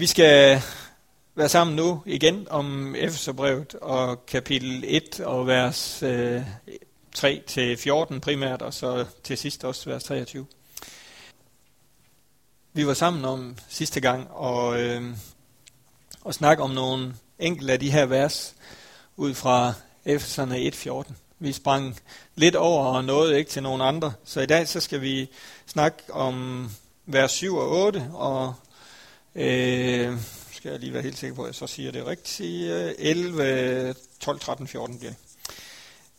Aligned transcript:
Vi 0.00 0.06
skal 0.06 0.62
være 1.34 1.48
sammen 1.48 1.76
nu 1.76 2.02
igen 2.06 2.46
om 2.50 2.94
Efeserbrevet 2.94 3.74
og 3.74 4.26
kapitel 4.26 4.84
1 4.86 5.20
og 5.20 5.46
vers 5.46 6.02
øh, 6.02 6.42
3 7.14 7.42
til 7.46 7.76
14 7.76 8.20
primært, 8.20 8.62
og 8.62 8.74
så 8.74 9.04
til 9.24 9.38
sidst 9.38 9.64
også 9.64 9.90
vers 9.90 10.04
23. 10.04 10.46
Vi 12.72 12.86
var 12.86 12.94
sammen 12.94 13.24
om 13.24 13.56
sidste 13.68 14.00
gang 14.00 14.30
og, 14.30 14.80
øh, 14.80 15.02
og 16.24 16.34
snakke 16.34 16.62
om 16.62 16.70
nogle 16.70 17.14
enkelte 17.38 17.72
af 17.72 17.80
de 17.80 17.90
her 17.90 18.06
vers 18.06 18.54
ud 19.16 19.34
fra 19.34 19.72
Efeserne 20.04 20.56
1.14. 20.56 21.12
Vi 21.38 21.52
sprang 21.52 22.00
lidt 22.34 22.56
over 22.56 22.84
og 22.84 23.04
nåede 23.04 23.38
ikke 23.38 23.50
til 23.50 23.62
nogen 23.62 23.80
andre, 23.80 24.12
så 24.24 24.40
i 24.40 24.46
dag 24.46 24.68
så 24.68 24.80
skal 24.80 25.00
vi 25.00 25.30
snakke 25.66 25.98
om 26.10 26.66
vers 27.06 27.32
7 27.32 27.56
og 27.56 27.70
8 27.70 28.10
og 28.12 28.54
øh, 29.38 30.18
skal 30.52 30.70
jeg 30.70 30.80
lige 30.80 30.92
være 30.92 31.02
helt 31.02 31.18
sikker 31.18 31.36
på, 31.36 31.42
at 31.42 31.46
jeg 31.46 31.54
så 31.54 31.66
siger 31.66 31.92
det 31.92 32.06
rigtigt. 32.06 32.40
11, 32.98 33.94
12, 34.20 34.40
13, 34.40 34.68
14 34.68 34.98
bliver 34.98 35.12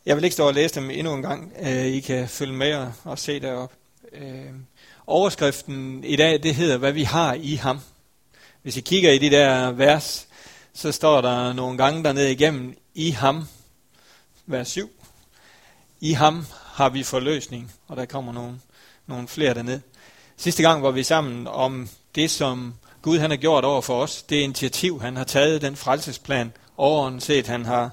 Jeg 0.05 0.15
vil 0.15 0.23
ikke 0.23 0.33
stå 0.33 0.47
og 0.47 0.53
læse 0.53 0.75
dem 0.75 0.89
endnu 0.89 1.13
en 1.13 1.21
gang. 1.21 1.53
Øh, 1.61 1.85
I 1.85 1.99
kan 1.99 2.29
følge 2.29 2.53
med 2.53 2.73
og, 2.75 2.93
og 3.03 3.19
se 3.19 3.39
derop. 3.39 3.73
Øh, 4.13 4.45
overskriften 5.07 6.03
i 6.03 6.15
dag, 6.15 6.43
det 6.43 6.55
hedder, 6.55 6.77
hvad 6.77 6.91
vi 6.91 7.03
har 7.03 7.33
i 7.33 7.55
ham. 7.55 7.79
Hvis 8.61 8.77
I 8.77 8.81
kigger 8.81 9.11
i 9.11 9.17
de 9.17 9.29
der 9.29 9.71
vers, 9.71 10.27
så 10.73 10.91
står 10.91 11.21
der 11.21 11.53
nogle 11.53 11.77
gange 11.77 12.03
dernede 12.03 12.31
igennem, 12.31 12.77
i 12.93 13.09
ham, 13.09 13.43
vers 14.45 14.67
7. 14.67 14.91
I 15.99 16.11
ham 16.11 16.45
har 16.73 16.89
vi 16.89 17.03
forløsning, 17.03 17.71
og 17.88 17.97
der 17.97 18.05
kommer 18.05 18.33
nogle, 18.33 18.59
nogle 19.07 19.27
flere 19.27 19.53
dernede. 19.53 19.81
Sidste 20.38 20.63
gang 20.63 20.83
var 20.83 20.91
vi 20.91 21.03
sammen 21.03 21.47
om 21.47 21.89
det, 22.15 22.31
som 22.31 22.73
Gud 23.02 23.20
han 23.20 23.30
har 23.30 23.38
gjort 23.38 23.66
over 23.66 23.81
for 23.81 24.02
os. 24.02 24.23
Det 24.23 24.35
initiativ, 24.35 25.02
han 25.02 25.16
har 25.16 25.23
taget, 25.23 25.62
den 25.62 25.76
frelsesplan, 25.76 26.53
overordnet 26.77 27.23
set, 27.23 27.47
han 27.47 27.66
har, 27.66 27.89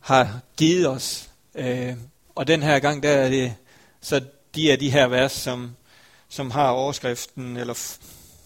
har 0.00 0.40
givet 0.56 0.88
os. 0.88 1.30
Øh, 1.54 1.94
og 2.34 2.46
den 2.46 2.62
her 2.62 2.78
gang, 2.78 3.02
der 3.02 3.10
er 3.10 3.28
det 3.28 3.54
så 4.04 4.20
de 4.54 4.72
er 4.72 4.76
de 4.76 4.90
her 4.90 5.06
vers, 5.06 5.32
som, 5.32 5.76
som 6.28 6.50
har 6.50 6.68
overskriften, 6.68 7.56
eller 7.56 7.96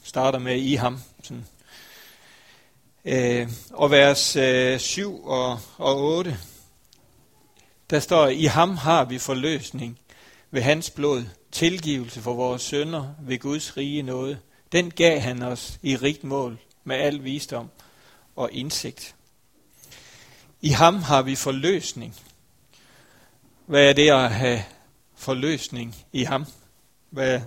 starter 0.03 0.39
med 0.39 0.57
i 0.57 0.75
ham. 0.75 1.01
Sådan. 1.23 1.47
Øh, 3.05 3.49
og 3.71 3.91
vers 3.91 4.37
øh, 4.37 4.79
7 4.79 5.25
og, 5.25 5.61
og 5.77 6.03
8, 6.03 6.39
der 7.91 8.01
står, 8.01 8.27
i 8.27 8.45
ham 8.45 8.77
har 8.77 9.05
vi 9.05 9.19
forløsning 9.19 9.99
ved 10.51 10.63
hans 10.63 10.91
blod, 10.91 11.25
tilgivelse 11.53 12.21
for 12.21 12.35
vores 12.35 12.63
sønder 12.63 13.15
ved 13.21 13.39
Guds 13.39 13.77
rige 13.77 14.03
nåde. 14.03 14.39
Den 14.73 14.91
gav 14.91 15.21
han 15.21 15.43
os 15.43 15.79
i 15.83 15.97
rigt 15.97 16.25
mål 16.25 16.59
med 16.85 16.97
al 16.97 17.25
visdom 17.25 17.71
og 18.37 18.53
indsigt. 18.53 19.15
I 20.61 20.69
ham 20.69 21.03
har 21.03 21.23
vi 21.23 21.35
forløsning. 21.35 22.17
Hvad 23.67 23.89
er 23.89 23.93
det 23.93 24.11
at 24.11 24.31
have 24.31 24.65
forløsning 25.17 25.97
i 26.13 26.25
ham? 26.25 26.47
Hvad 27.11 27.41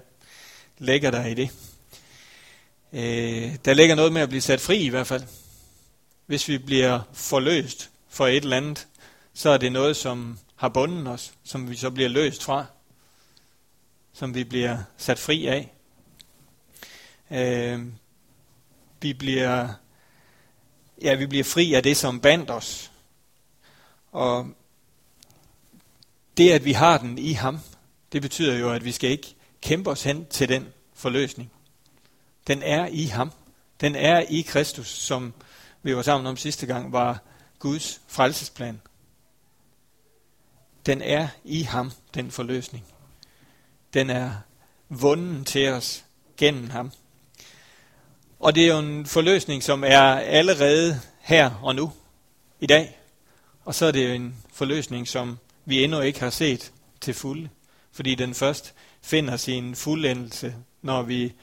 ligger 0.77 1.11
der 1.11 1.25
i 1.25 1.33
det? 1.33 1.49
Øh, 2.93 3.55
der 3.65 3.73
ligger 3.73 3.95
noget 3.95 4.13
med 4.13 4.21
at 4.21 4.29
blive 4.29 4.41
sat 4.41 4.61
fri 4.61 4.77
i 4.77 4.89
hvert 4.89 5.07
fald. 5.07 5.23
Hvis 6.25 6.47
vi 6.47 6.57
bliver 6.57 6.99
forløst 7.13 7.89
for 8.09 8.27
et 8.27 8.43
eller 8.43 8.57
andet, 8.57 8.87
så 9.33 9.49
er 9.49 9.57
det 9.57 9.71
noget, 9.71 9.97
som 9.97 10.39
har 10.55 10.69
bundet 10.69 11.07
os, 11.07 11.33
som 11.43 11.69
vi 11.69 11.75
så 11.75 11.89
bliver 11.89 12.09
løst 12.09 12.43
fra, 12.43 12.65
som 14.13 14.35
vi 14.35 14.43
bliver 14.43 14.77
sat 14.97 15.19
fri 15.19 15.45
af. 15.45 15.73
Øh, 17.31 17.85
vi 19.01 19.13
bliver 19.13 19.73
ja, 21.01 21.15
vi 21.15 21.25
bliver 21.25 21.43
fri 21.43 21.73
af 21.73 21.83
det, 21.83 21.97
som 21.97 22.19
bandt 22.19 22.51
os. 22.51 22.91
Og 24.11 24.47
det, 26.37 26.51
at 26.51 26.65
vi 26.65 26.71
har 26.71 26.97
den 26.97 27.17
i 27.17 27.31
ham, 27.31 27.59
det 28.11 28.21
betyder 28.21 28.57
jo, 28.57 28.71
at 28.71 28.85
vi 28.85 28.91
skal 28.91 29.09
ikke 29.09 29.35
kæmpe 29.61 29.89
os 29.89 30.03
hen 30.03 30.25
til 30.25 30.49
den 30.49 30.67
forløsning. 30.93 31.51
Den 32.47 32.63
er 32.63 32.87
i 32.87 33.03
ham. 33.03 33.31
Den 33.81 33.95
er 33.95 34.19
i 34.19 34.41
Kristus, 34.41 34.87
som 34.87 35.33
vi 35.83 35.95
var 35.95 36.01
sammen 36.01 36.27
om 36.27 36.37
sidste 36.37 36.65
gang, 36.65 36.91
var 36.91 37.19
Guds 37.59 38.01
frelsesplan. 38.07 38.81
Den 40.85 41.01
er 41.01 41.27
i 41.43 41.61
ham, 41.61 41.91
den 42.13 42.31
forløsning. 42.31 42.85
Den 43.93 44.09
er 44.09 44.31
vunden 44.89 45.45
til 45.45 45.69
os 45.69 46.05
gennem 46.37 46.69
ham. 46.69 46.91
Og 48.41 48.55
det 48.55 48.63
er 48.63 48.67
jo 48.67 48.79
en 48.79 49.05
forløsning, 49.05 49.63
som 49.63 49.83
er 49.83 50.01
allerede 50.15 51.01
her 51.19 51.51
og 51.63 51.75
nu, 51.75 51.91
i 52.59 52.65
dag. 52.65 52.99
Og 53.65 53.75
så 53.75 53.85
er 53.85 53.91
det 53.91 54.09
jo 54.09 54.13
en 54.13 54.35
forløsning, 54.53 55.07
som 55.07 55.37
vi 55.65 55.83
endnu 55.83 55.99
ikke 55.99 56.19
har 56.19 56.29
set 56.29 56.71
til 57.01 57.13
fulde. 57.13 57.49
Fordi 57.91 58.15
den 58.15 58.33
først 58.33 58.73
finder 59.01 59.37
sin 59.37 59.75
fuldendelse, 59.75 60.55
når 60.81 61.01
vi 61.01 61.33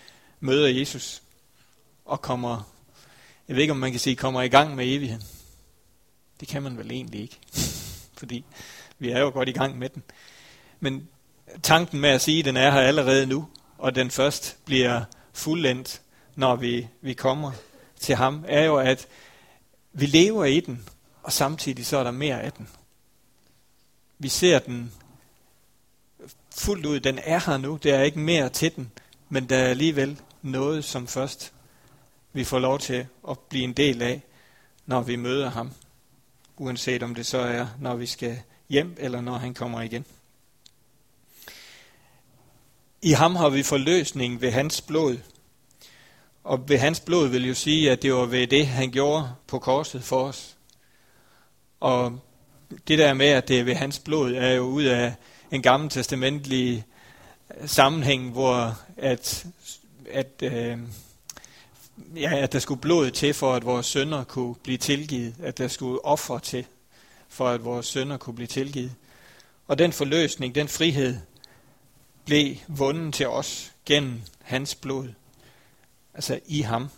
møder 0.41 0.69
Jesus 0.69 1.23
og 2.05 2.23
kommer, 2.23 2.73
jeg 3.49 3.57
ved 3.57 3.63
ikke 3.63 3.73
om 3.73 3.79
man 3.79 3.91
kan 3.91 4.01
sige, 4.01 4.17
kommer 4.17 4.43
i 4.43 4.49
gang 4.49 4.77
med 4.77 4.85
evigheden. 4.87 5.25
Det 6.41 6.49
kan 6.49 6.63
man 6.63 6.79
vel 6.79 6.91
egentlig 6.91 7.21
ikke, 7.21 7.39
fordi 8.19 8.45
vi 8.99 9.11
er 9.11 9.21
jo 9.21 9.31
godt 9.31 9.49
i 9.49 9.53
gang 9.53 9.79
med 9.79 9.89
den. 9.89 10.03
Men 10.81 11.09
tanken 11.63 12.01
med 12.01 12.11
at 12.11 12.21
sige, 12.21 12.39
at 12.39 12.45
den 12.45 12.57
er 12.57 12.71
her 12.71 12.81
allerede 12.81 13.27
nu, 13.27 13.49
og 13.79 13.95
den 13.95 14.11
først 14.11 14.57
bliver 14.65 15.05
fuldendt, 15.33 16.01
når 16.39 16.57
vi, 16.57 16.89
vi 17.01 17.15
kommer 17.15 17.53
til 18.01 18.15
ham, 18.15 18.45
er 18.49 18.65
jo, 18.65 18.77
at 18.77 19.09
vi 19.93 20.07
lever 20.07 20.45
i 20.45 20.61
den, 20.61 20.89
og 21.23 21.33
samtidig 21.33 21.87
så 21.87 21.97
er 21.97 22.05
der 22.05 22.11
mere 22.11 22.43
af 22.43 22.53
den. 22.53 22.69
Vi 24.19 24.29
ser 24.29 24.59
den 24.59 24.93
fuldt 26.57 26.87
ud. 26.87 27.01
Den 27.01 27.19
er 27.23 27.51
her 27.51 27.57
nu. 27.57 27.79
Der 27.83 27.95
er 27.95 28.03
ikke 28.03 28.19
mere 28.19 28.49
til 28.49 28.77
den. 28.77 28.91
Men 29.29 29.49
der 29.49 29.57
er 29.57 29.69
alligevel 29.69 30.21
noget, 30.43 30.85
som 30.85 31.07
først 31.07 31.53
vi 32.33 32.45
får 32.45 32.59
lov 32.59 32.79
til 32.79 33.07
at 33.29 33.39
blive 33.39 33.65
en 33.65 33.73
del 33.73 34.03
af, 34.03 34.23
når 34.87 35.01
vi 35.01 35.17
møder 35.17 35.51
ham. 35.51 35.73
Uanset 36.57 37.03
om 37.03 37.15
det 37.15 37.27
så 37.27 37.39
er, 37.39 37.67
når 37.81 37.97
vi 37.97 38.07
skal 38.07 38.41
hjem, 38.69 38.97
eller 38.99 39.21
når 39.21 39.39
han 39.39 39.55
kommer 39.55 39.81
igen. 39.81 40.05
I 43.03 43.13
ham 43.13 43.37
har 43.37 43.49
vi 43.49 43.63
forløsning 43.63 44.41
ved 44.41 44.51
hans 44.51 44.81
blod. 44.81 45.19
Og 46.49 46.69
ved 46.69 46.79
hans 46.79 47.01
blod 47.01 47.29
vil 47.29 47.49
jo 47.49 47.55
sige, 47.55 47.91
at 47.91 48.03
det 48.03 48.15
var 48.15 48.25
ved 48.25 48.47
det, 48.47 48.67
han 48.67 48.91
gjorde 48.91 49.31
på 49.47 49.59
korset 49.59 50.05
for 50.05 50.25
os. 50.25 50.57
Og 51.81 52.21
det 52.89 52.99
der 52.99 53.15
med, 53.15 53.27
at 53.27 53.49
det 53.49 53.61
er 53.61 53.65
ved 53.65 53.75
hans 53.75 53.99
blod, 53.99 54.33
er 54.35 54.53
jo 54.53 54.63
ud 54.63 54.85
af 54.85 55.15
en 55.51 55.63
gammel 55.63 55.91
testamentlig 55.91 56.85
sammenhæng, 57.67 58.31
hvor 58.31 58.79
at, 58.97 59.47
at, 60.11 60.43
øh, 60.43 60.79
ja, 62.17 62.37
at 62.37 62.53
der 62.53 62.59
skulle 62.59 62.81
blod 62.81 63.11
til, 63.11 63.35
for 63.35 63.55
at 63.55 63.65
vores 63.65 63.87
sønder 63.87 64.25
kunne 64.25 64.55
blive 64.55 64.79
tilgivet. 64.79 65.35
At 65.43 65.59
der 65.59 65.69
skulle 65.69 66.05
offer 66.05 66.39
til, 66.39 66.67
for 67.29 67.49
at 67.49 67.65
vores 67.65 67.87
sønder 67.87 68.17
kunne 68.17 68.35
blive 68.35 68.47
tilgivet. 68.47 68.93
Og 69.67 69.79
den 69.79 69.93
forløsning, 69.93 70.55
den 70.55 70.69
frihed, 70.69 71.17
blev 72.25 72.57
vundet 72.69 73.15
til 73.15 73.29
os 73.29 73.73
gennem 73.87 74.21
hans 74.43 74.75
blod. 74.75 75.09
Altså 76.19 76.41
i 76.47 76.61
ham. 76.61 76.91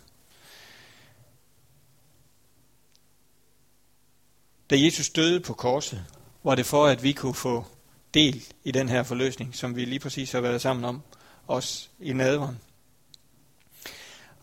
Da 4.69 4.75
Jesus 4.79 5.09
døde 5.09 5.39
på 5.39 5.53
korset, 5.53 6.05
var 6.43 6.55
det 6.55 6.65
for, 6.65 6.85
at 6.85 7.03
vi 7.03 7.11
kunne 7.11 7.33
få 7.33 7.65
del 8.13 8.43
i 8.63 8.71
den 8.71 8.89
her 8.89 9.03
forløsning, 9.03 9.55
som 9.55 9.75
vi 9.75 9.85
lige 9.85 9.99
præcis 9.99 10.31
har 10.31 10.41
været 10.41 10.61
sammen 10.61 10.85
om, 10.85 11.01
også 11.47 11.87
i 11.99 12.13
nadveren. 12.13 12.59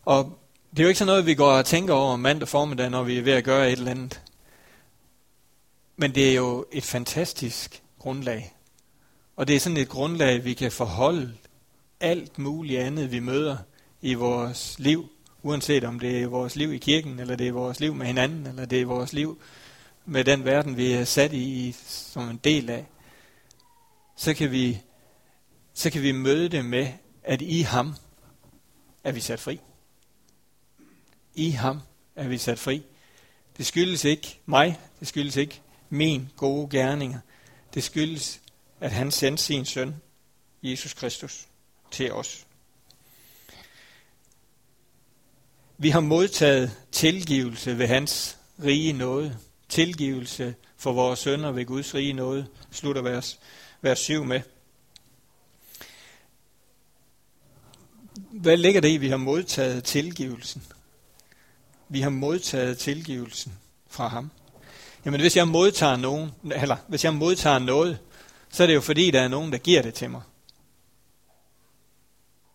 Og 0.04 0.38
det 0.70 0.78
er 0.78 0.82
jo 0.82 0.88
ikke 0.88 0.98
sådan 0.98 1.06
noget, 1.06 1.26
vi 1.26 1.34
går 1.34 1.52
og 1.52 1.66
tænker 1.66 1.94
over 1.94 2.16
mandag 2.16 2.48
formiddag, 2.48 2.90
når 2.90 3.02
vi 3.02 3.18
er 3.18 3.22
ved 3.22 3.32
at 3.32 3.44
gøre 3.44 3.72
et 3.72 3.78
eller 3.78 3.90
andet. 3.90 4.22
Men 5.96 6.14
det 6.14 6.30
er 6.30 6.34
jo 6.34 6.66
et 6.72 6.84
fantastisk 6.84 7.82
grundlag. 7.98 8.56
Og 9.36 9.48
det 9.48 9.56
er 9.56 9.60
sådan 9.60 9.76
et 9.76 9.88
grundlag, 9.88 10.44
vi 10.44 10.54
kan 10.54 10.72
forholde 10.72 11.34
alt 12.00 12.38
muligt 12.38 12.80
andet, 12.80 13.12
vi 13.12 13.18
møder 13.20 13.56
i 14.02 14.14
vores 14.14 14.78
liv, 14.78 15.08
uanset 15.42 15.84
om 15.84 16.00
det 16.00 16.22
er 16.22 16.26
vores 16.26 16.56
liv 16.56 16.72
i 16.72 16.78
kirken, 16.78 17.20
eller 17.20 17.36
det 17.36 17.48
er 17.48 17.52
vores 17.52 17.80
liv 17.80 17.94
med 17.94 18.06
hinanden, 18.06 18.46
eller 18.46 18.64
det 18.64 18.80
er 18.80 18.86
vores 18.86 19.12
liv 19.12 19.40
med 20.04 20.24
den 20.24 20.44
verden, 20.44 20.76
vi 20.76 20.92
er 20.92 21.04
sat 21.04 21.32
i 21.32 21.74
som 21.86 22.28
en 22.28 22.40
del 22.44 22.70
af 22.70 22.86
så 24.18 24.34
kan 24.34 24.50
vi, 24.50 24.80
så 25.74 25.90
kan 25.90 26.02
vi 26.02 26.12
møde 26.12 26.48
det 26.48 26.64
med, 26.64 26.92
at 27.22 27.42
i 27.42 27.60
ham 27.60 27.94
er 29.04 29.12
vi 29.12 29.20
sat 29.20 29.40
fri. 29.40 29.60
I 31.34 31.50
ham 31.50 31.80
er 32.16 32.28
vi 32.28 32.38
sat 32.38 32.58
fri. 32.58 32.82
Det 33.56 33.66
skyldes 33.66 34.04
ikke 34.04 34.40
mig, 34.46 34.80
det 35.00 35.08
skyldes 35.08 35.36
ikke 35.36 35.60
min 35.88 36.28
gode 36.36 36.70
gerninger. 36.70 37.20
Det 37.74 37.84
skyldes, 37.84 38.40
at 38.80 38.92
han 38.92 39.10
sendte 39.10 39.42
sin 39.42 39.64
søn, 39.64 39.96
Jesus 40.62 40.94
Kristus, 40.94 41.46
til 41.90 42.12
os. 42.12 42.46
Vi 45.80 45.90
har 45.90 46.00
modtaget 46.00 46.76
tilgivelse 46.92 47.78
ved 47.78 47.86
hans 47.86 48.38
rige 48.64 48.92
nåde. 48.92 49.38
Tilgivelse 49.68 50.54
for 50.76 50.92
vores 50.92 51.18
sønder 51.18 51.50
ved 51.50 51.66
Guds 51.66 51.94
rige 51.94 52.12
nåde, 52.12 52.46
slutter 52.70 53.02
vers, 53.02 53.38
vers 53.80 53.98
7 53.98 54.24
med. 54.24 54.40
Hvad 58.30 58.56
ligger 58.56 58.80
det 58.80 58.88
i, 58.88 58.96
vi 58.96 59.08
har 59.08 59.16
modtaget 59.16 59.84
tilgivelsen? 59.84 60.62
Vi 61.88 62.00
har 62.00 62.10
modtaget 62.10 62.78
tilgivelsen 62.78 63.52
fra 63.88 64.08
ham. 64.08 64.30
Jamen 65.04 65.20
hvis 65.20 65.36
jeg 65.36 65.48
modtager 65.48 65.96
nogen, 65.96 66.30
eller 66.42 66.76
hvis 66.88 67.04
jeg 67.04 67.14
modtager 67.14 67.58
noget, 67.58 67.98
så 68.50 68.62
er 68.62 68.66
det 68.66 68.74
jo 68.74 68.80
fordi, 68.80 69.10
der 69.10 69.20
er 69.20 69.28
nogen, 69.28 69.52
der 69.52 69.58
giver 69.58 69.82
det 69.82 69.94
til 69.94 70.10
mig. 70.10 70.22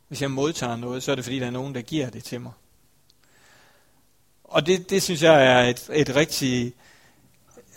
Hvis 0.07 0.21
jeg 0.21 0.31
modtager 0.31 0.75
noget, 0.75 1.03
så 1.03 1.11
er 1.11 1.15
det 1.15 1.23
fordi, 1.25 1.39
der 1.39 1.45
er 1.45 1.51
nogen, 1.51 1.75
der 1.75 1.81
giver 1.81 2.09
det 2.09 2.23
til 2.23 2.41
mig. 2.41 2.51
Og 4.53 4.65
det, 4.65 4.89
det 4.89 5.03
synes 5.03 5.21
jeg 5.21 5.45
er 5.45 5.69
et, 5.69 5.89
et 5.93 6.15
rigtig 6.15 6.73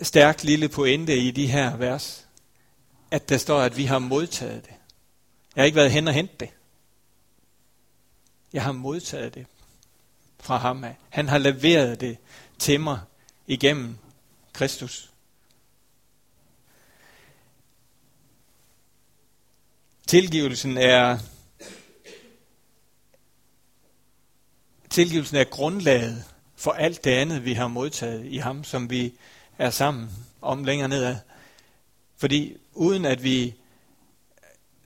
stærkt 0.01 0.43
lille 0.43 0.69
pointe 0.69 1.17
i 1.17 1.31
de 1.31 1.47
her 1.47 1.77
vers. 1.77 2.27
At 3.11 3.29
der 3.29 3.37
står, 3.37 3.61
at 3.61 3.77
vi 3.77 3.85
har 3.85 3.99
modtaget 3.99 4.65
det. 4.65 4.73
Jeg 5.55 5.61
har 5.61 5.65
ikke 5.65 5.75
været 5.75 5.91
hen 5.91 6.07
og 6.07 6.13
hente 6.13 6.33
det. 6.39 6.49
Jeg 8.53 8.63
har 8.63 8.71
modtaget 8.71 9.33
det 9.33 9.45
fra 10.39 10.57
ham 10.57 10.83
af. 10.83 10.95
Han 11.09 11.27
har 11.27 11.37
leveret 11.37 12.01
det 12.01 12.17
til 12.59 12.79
mig 12.79 12.99
igennem 13.47 13.97
Kristus. 14.53 15.11
Tilgivelsen 20.07 20.77
er 20.77 21.19
tilgivelsen 24.89 25.37
er 25.37 25.43
grundlaget 25.43 26.23
for 26.57 26.71
alt 26.71 27.03
det 27.03 27.11
andet, 27.11 27.45
vi 27.45 27.53
har 27.53 27.67
modtaget 27.67 28.25
i 28.25 28.37
ham, 28.37 28.63
som 28.63 28.89
vi 28.89 29.13
er 29.57 29.69
sammen 29.69 30.09
om 30.41 30.63
længere 30.63 30.89
nedad. 30.89 31.15
Fordi 32.17 32.57
uden 32.73 33.05
at 33.05 33.23
vi 33.23 33.55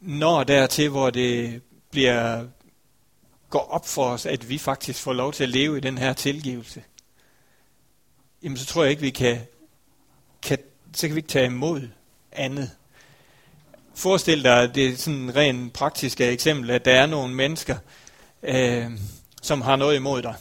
når 0.02 0.44
dertil, 0.44 0.90
hvor 0.90 1.10
det 1.10 1.62
bliver 1.92 2.46
går 3.50 3.60
op 3.72 3.88
for 3.88 4.06
os, 4.06 4.26
at 4.26 4.50
vi 4.50 4.58
faktisk 4.58 5.02
får 5.02 5.14
lov 5.14 5.34
til 5.34 5.44
at 5.44 5.50
leve 5.50 5.78
i 5.78 5.82
den 5.82 5.98
her 5.98 6.14
tilgivelse, 6.14 6.84
jamen 8.44 8.58
så 8.58 8.66
tror 8.66 8.84
jeg 8.84 8.92
ikke, 8.92 9.02
vi 9.02 9.10
kan, 9.10 9.40
kan 10.42 10.58
så 10.94 11.08
kan 11.08 11.16
vi 11.16 11.20
ikke 11.20 11.30
tage 11.30 11.46
imod 11.46 11.88
andet. 12.32 12.72
Forestil 13.96 14.44
dig, 14.44 14.76
det 14.76 14.88
er 14.88 14.98
sådan 14.98 15.20
en 15.20 15.36
ren 15.36 15.70
praktisk 15.70 16.22
eksempel, 16.22 16.70
at 16.70 16.86
der 16.86 16.92
er 16.92 17.06
nogle 17.06 17.34
mennesker, 17.34 17.78
øh, 18.44 18.92
som 19.42 19.62
har 19.62 19.76
noget 19.76 19.96
imod 19.96 20.22
dig, 20.22 20.36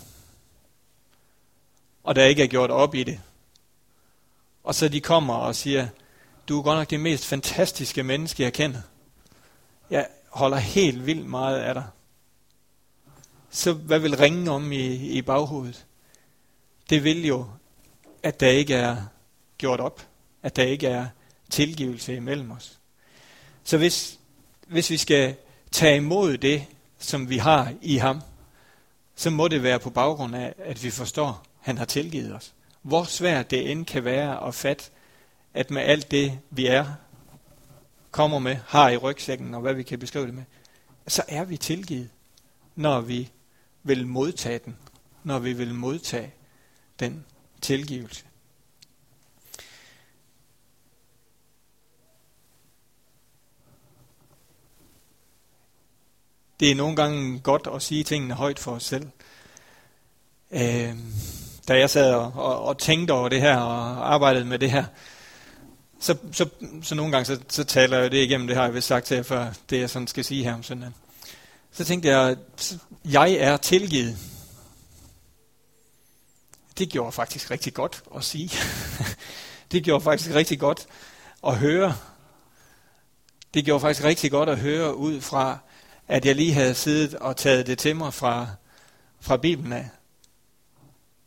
og 2.02 2.14
der 2.14 2.25
ikke 2.25 2.43
er 2.43 2.47
gjort 2.47 2.70
op 2.70 2.94
i 2.94 3.02
det. 3.05 3.20
Og 4.64 4.75
så 4.75 4.88
de 4.88 5.00
kommer 5.00 5.35
og 5.35 5.55
siger, 5.55 5.88
du 6.49 6.58
er 6.58 6.62
godt 6.62 6.79
nok 6.79 6.91
det 6.91 7.00
mest 7.00 7.26
fantastiske 7.26 8.02
menneske, 8.02 8.43
jeg 8.43 8.52
kender. 8.52 8.81
Jeg 9.91 10.06
holder 10.29 10.56
helt 10.56 11.06
vildt 11.06 11.26
meget 11.26 11.58
af 11.58 11.75
dig. 11.75 11.87
Så 13.50 13.73
hvad 13.73 13.99
vil 13.99 14.17
ringe 14.17 14.50
om 14.50 14.73
i, 14.73 14.94
i 14.94 15.23
baghovedet? 15.23 15.87
Det 16.91 17.05
vil 17.05 17.26
jo, 17.26 17.47
at 18.23 18.41
der 18.41 18.49
ikke 18.49 18.75
er 18.75 18.97
gjort 19.58 19.81
op. 19.81 20.06
At 20.43 20.56
der 20.56 20.62
ikke 20.62 20.87
er 20.87 21.06
tilgivelse 21.50 22.17
imellem 22.17 22.50
os. 22.50 22.79
Så 23.64 23.79
hvis, 23.79 24.19
hvis 24.67 24.91
vi 24.91 24.97
skal 24.97 25.37
tage 25.73 25.97
imod 25.97 26.38
det, 26.38 26.67
som 26.99 27.29
vi 27.29 27.38
har 27.38 27.73
i 27.82 27.97
ham, 27.97 28.23
så 29.17 29.31
må 29.31 29.49
det 29.49 29.62
være 29.62 29.79
på 29.79 29.91
baggrund 29.91 30.37
af, 30.37 30.55
at 30.58 30.85
vi 30.85 30.91
forstår, 30.91 31.47
han 31.60 31.78
har 31.78 31.84
tilgivet 31.84 32.34
os. 32.34 32.54
Hvor 32.82 33.04
svært 33.04 33.50
det 33.50 33.70
end 33.70 33.86
kan 33.86 34.04
være 34.04 34.46
at 34.46 34.54
fatte, 34.54 34.84
at 35.54 35.70
med 35.70 35.82
alt 35.82 36.10
det, 36.10 36.38
vi 36.50 36.66
er, 36.66 36.86
kommer 38.10 38.38
med, 38.38 38.56
har 38.66 38.88
i 38.88 38.96
rygsækken, 38.96 39.54
og 39.54 39.60
hvad 39.60 39.74
vi 39.74 39.82
kan 39.82 39.98
beskrive 39.98 40.26
det 40.26 40.34
med, 40.34 40.44
så 41.08 41.22
er 41.28 41.44
vi 41.44 41.56
tilgivet, 41.56 42.10
når 42.74 43.00
vi 43.00 43.30
vil 43.82 44.06
modtage 44.06 44.60
den, 44.64 44.76
når 45.24 45.38
vi 45.38 45.52
vil 45.52 45.74
modtage 45.74 46.34
den 47.00 47.24
tilgivelse. 47.60 48.24
Det 56.60 56.70
er 56.70 56.74
nogle 56.74 56.96
gange 56.96 57.40
godt 57.40 57.68
at 57.74 57.82
sige 57.82 58.04
tingene 58.04 58.34
højt 58.34 58.58
for 58.58 58.72
os 58.72 58.84
selv. 58.84 59.08
Øh, 60.50 60.96
da 61.70 61.78
jeg 61.78 61.90
sad 61.90 62.14
og, 62.14 62.32
og, 62.37 62.64
og 62.64 62.78
tænkte 62.78 63.12
over 63.12 63.28
det 63.28 63.40
her 63.40 63.56
og 63.56 64.14
arbejdede 64.14 64.44
med 64.44 64.58
det 64.58 64.70
her, 64.70 64.84
så, 66.00 66.17
så, 66.32 66.49
så 66.82 66.94
nogle 66.94 67.12
gange 67.12 67.25
så, 67.25 67.40
så 67.49 67.64
taler 67.64 67.99
jeg 67.99 68.11
det 68.11 68.25
igennem, 68.25 68.46
det 68.46 68.56
har 68.56 68.64
jeg 68.64 68.75
vist 68.75 68.87
sagt 68.87 69.06
til 69.06 69.14
jer 69.14 69.22
før, 69.22 69.52
det 69.70 69.81
jeg 69.81 69.90
sådan 69.90 70.08
skal 70.08 70.25
sige 70.25 70.44
her 70.44 70.55
om 70.55 70.62
søndagen. 70.62 70.94
Så 71.72 71.84
tænkte 71.84 72.08
jeg, 72.08 72.37
jeg 73.05 73.32
er 73.32 73.56
tilgivet. 73.56 74.19
Det 76.78 76.88
gjorde 76.90 77.12
faktisk 77.12 77.50
rigtig 77.50 77.75
godt 77.75 78.02
at 78.16 78.25
sige. 78.25 78.50
det 79.73 79.84
gjorde 79.84 80.05
faktisk 80.05 80.34
rigtig 80.34 80.61
godt 80.61 80.87
at 81.46 81.56
høre. 81.56 81.96
Det 83.55 83.64
gjorde 83.64 83.81
faktisk 83.81 84.05
rigtig 84.05 84.31
godt 84.31 84.49
at 84.49 84.58
høre 84.58 84.96
ud 84.96 85.20
fra, 85.20 85.58
at 86.08 86.25
jeg 86.25 86.37
lige 86.37 86.52
havde 86.52 86.75
siddet 86.75 87.14
og 87.14 87.37
taget 87.37 87.66
det 87.66 87.78
til 87.78 87.96
mig 87.96 88.14
fra, 88.14 88.46
fra 89.20 89.37
Bibelen 89.37 89.73
af. 89.73 89.88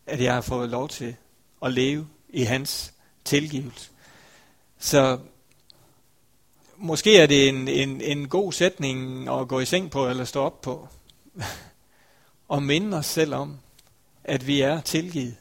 At 0.05 0.21
jeg 0.21 0.33
har 0.33 0.41
fået 0.41 0.69
lov 0.69 0.89
til 0.89 1.15
at 1.61 1.73
leve 1.73 2.07
i 2.29 2.43
hans 2.43 2.93
tilgivelse. 3.25 3.89
Så 4.79 5.19
måske 6.77 7.17
er 7.17 7.25
det 7.25 7.49
en, 7.49 7.67
en, 7.67 8.01
en 8.01 8.27
god 8.27 8.53
sætning 8.53 9.29
at 9.29 9.47
gå 9.47 9.59
i 9.59 9.65
seng 9.65 9.91
på 9.91 10.07
eller 10.07 10.25
stå 10.25 10.41
op 10.41 10.61
på. 10.61 10.87
og 12.47 12.63
minde 12.63 12.97
os 12.97 13.05
selv 13.05 13.33
om, 13.33 13.57
at 14.23 14.47
vi 14.47 14.61
er 14.61 14.81
tilgivet. 14.81 15.35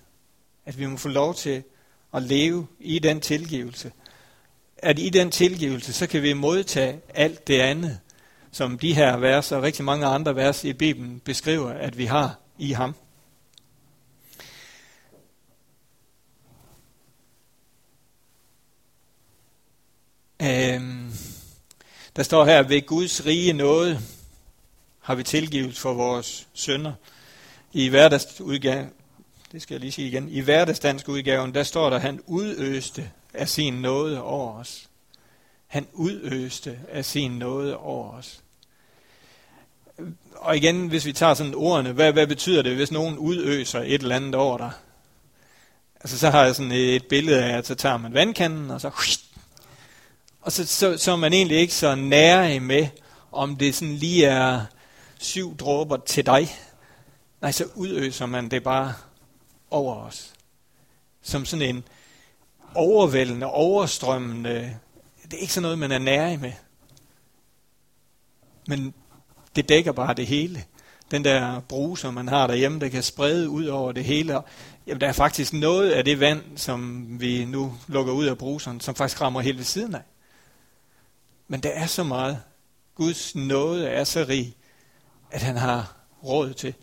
At 0.66 0.78
vi 0.78 0.86
må 0.86 0.96
få 0.96 1.08
lov 1.08 1.34
til 1.34 1.62
at 2.14 2.22
leve 2.22 2.66
i 2.80 2.98
den 2.98 3.20
tilgivelse. 3.20 3.92
At 4.76 4.98
i 4.98 5.08
den 5.08 5.30
tilgivelse, 5.30 5.92
så 5.92 6.06
kan 6.06 6.22
vi 6.22 6.32
modtage 6.32 7.00
alt 7.14 7.46
det 7.46 7.60
andet, 7.60 7.98
som 8.52 8.78
de 8.78 8.94
her 8.94 9.16
vers 9.16 9.52
og 9.52 9.62
rigtig 9.62 9.84
mange 9.84 10.06
andre 10.06 10.36
vers 10.36 10.64
i 10.64 10.72
Bibelen 10.72 11.20
beskriver, 11.20 11.70
at 11.70 11.98
vi 11.98 12.04
har 12.04 12.38
i 12.58 12.72
ham. 12.72 12.94
Øhm, 20.42 21.12
der 22.16 22.22
står 22.22 22.44
her, 22.44 22.62
ved 22.62 22.86
Guds 22.86 23.26
rige 23.26 23.52
nåde 23.52 24.00
har 25.00 25.14
vi 25.14 25.22
tilgivet 25.22 25.78
for 25.78 25.94
vores 25.94 26.48
sønder. 26.54 26.92
I 27.72 27.88
hverdagsudgaven, 27.88 28.90
det 29.52 29.62
skal 29.62 29.74
jeg 29.74 29.80
lige 29.80 29.92
sige 29.92 30.08
igen, 30.08 30.28
i 30.28 30.40
hverdagsdansk 30.40 31.08
udgaven, 31.08 31.54
der 31.54 31.62
står 31.62 31.90
der, 31.90 31.98
han 31.98 32.20
udøste 32.26 33.10
af 33.34 33.48
sin 33.48 33.74
nåde 33.74 34.22
over 34.22 34.58
os. 34.58 34.88
Han 35.66 35.86
udøste 35.92 36.78
af 36.88 37.04
sin 37.04 37.30
nåde 37.30 37.76
over 37.76 38.12
os. 38.12 38.40
Og 40.36 40.56
igen, 40.56 40.86
hvis 40.86 41.06
vi 41.06 41.12
tager 41.12 41.34
sådan 41.34 41.54
ordene, 41.54 41.92
hvad, 41.92 42.12
hvad 42.12 42.26
betyder 42.26 42.62
det, 42.62 42.76
hvis 42.76 42.92
nogen 42.92 43.18
udøser 43.18 43.80
et 43.80 44.02
eller 44.02 44.16
andet 44.16 44.34
over 44.34 44.58
dig? 44.58 44.70
Altså 46.00 46.18
så 46.18 46.30
har 46.30 46.44
jeg 46.44 46.54
sådan 46.54 46.72
et 46.72 47.06
billede 47.06 47.44
af, 47.44 47.58
at 47.58 47.66
så 47.66 47.74
tager 47.74 47.96
man 47.96 48.14
vandkanden, 48.14 48.70
og 48.70 48.80
så 48.80 48.90
og 50.42 50.52
så, 50.52 50.66
så, 50.66 50.98
så 50.98 51.12
er 51.12 51.16
man 51.16 51.32
egentlig 51.32 51.58
ikke 51.58 51.74
så 51.74 51.94
nære 51.94 52.60
med, 52.60 52.88
om 53.32 53.56
det 53.56 53.74
sådan 53.74 53.94
lige 53.94 54.26
er 54.26 54.64
syv 55.18 55.56
dråber 55.56 55.96
til 55.96 56.26
dig. 56.26 56.48
Nej, 57.40 57.52
så 57.52 57.64
udøser 57.74 58.26
man 58.26 58.48
det 58.48 58.62
bare 58.62 58.94
over 59.70 59.96
os. 59.96 60.32
Som 61.22 61.44
sådan 61.44 61.74
en 61.74 61.84
overvældende, 62.74 63.46
overstrømmende, 63.46 64.76
det 65.22 65.32
er 65.32 65.38
ikke 65.38 65.52
sådan 65.52 65.62
noget, 65.62 65.78
man 65.78 65.92
er 65.92 65.98
nære 65.98 66.36
med. 66.36 66.52
Men 68.68 68.94
det 69.56 69.68
dækker 69.68 69.92
bare 69.92 70.14
det 70.14 70.26
hele. 70.26 70.64
Den 71.10 71.24
der 71.24 71.60
bruser, 71.60 72.10
man 72.10 72.28
har 72.28 72.46
derhjemme, 72.46 72.80
der 72.80 72.88
kan 72.88 73.02
sprede 73.02 73.48
ud 73.48 73.66
over 73.66 73.92
det 73.92 74.04
hele. 74.04 74.40
Jamen, 74.86 75.00
der 75.00 75.08
er 75.08 75.12
faktisk 75.12 75.52
noget 75.52 75.90
af 75.90 76.04
det 76.04 76.20
vand, 76.20 76.42
som 76.56 77.06
vi 77.20 77.44
nu 77.44 77.74
lukker 77.88 78.12
ud 78.12 78.24
af 78.24 78.38
bruseren, 78.38 78.80
som 78.80 78.94
faktisk 78.94 79.20
rammer 79.20 79.40
helt 79.40 79.58
ved 79.58 79.64
siden 79.64 79.94
af. 79.94 80.02
Men 81.52 81.60
der 81.60 81.70
er 81.70 81.86
så 81.86 82.04
meget. 82.04 82.42
Guds 82.94 83.34
nåde 83.34 83.88
er 83.88 84.04
så 84.04 84.26
rig, 84.28 84.56
at 85.30 85.42
han 85.42 85.56
har 85.56 85.96
råd 86.24 86.54
til 86.54 86.74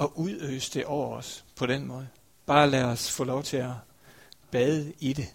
at 0.00 0.08
udøse 0.14 0.74
det 0.74 0.84
over 0.84 1.16
os 1.16 1.44
på 1.56 1.66
den 1.66 1.86
måde. 1.86 2.08
Bare 2.46 2.70
lad 2.70 2.84
os 2.84 3.10
få 3.10 3.24
lov 3.24 3.42
til 3.42 3.56
at 3.56 3.72
bade 4.50 4.92
i 4.98 5.12
det. 5.12 5.32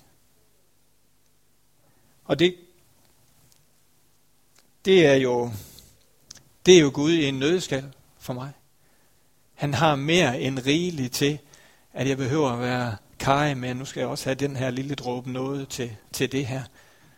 Og 2.25 2.39
det, 2.39 2.55
det 4.85 5.05
er 5.05 5.15
jo 5.15 5.51
det 6.65 6.75
er 6.75 6.81
jo 6.81 6.91
Gud 6.93 7.11
i 7.11 7.25
en 7.25 7.39
nødskal 7.39 7.93
for 8.19 8.33
mig. 8.33 8.51
Han 9.53 9.73
har 9.73 9.95
mere 9.95 10.39
end 10.39 10.59
rigeligt 10.65 11.13
til, 11.13 11.39
at 11.93 12.09
jeg 12.09 12.17
behøver 12.17 12.49
at 12.49 12.59
være 12.59 12.97
kaj 13.19 13.53
med, 13.53 13.73
nu 13.73 13.85
skal 13.85 13.99
jeg 13.99 14.09
også 14.09 14.25
have 14.25 14.35
den 14.35 14.55
her 14.55 14.69
lille 14.69 14.95
dråbe 14.95 15.31
noget 15.31 15.69
til, 15.69 15.95
til 16.13 16.31
det 16.31 16.45
her, 16.45 16.63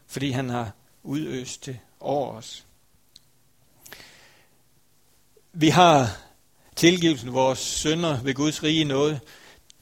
fordi 0.07 0.31
han 0.31 0.49
har 0.49 0.71
udøste 1.07 1.79
over 1.99 2.31
os. 2.31 2.65
Vi 5.53 5.69
har 5.69 6.17
tilgivelsen 6.75 7.33
vores 7.33 7.59
sønder 7.59 8.21
ved 8.23 8.33
Guds 8.33 8.63
rige 8.63 8.83
noget, 8.83 9.19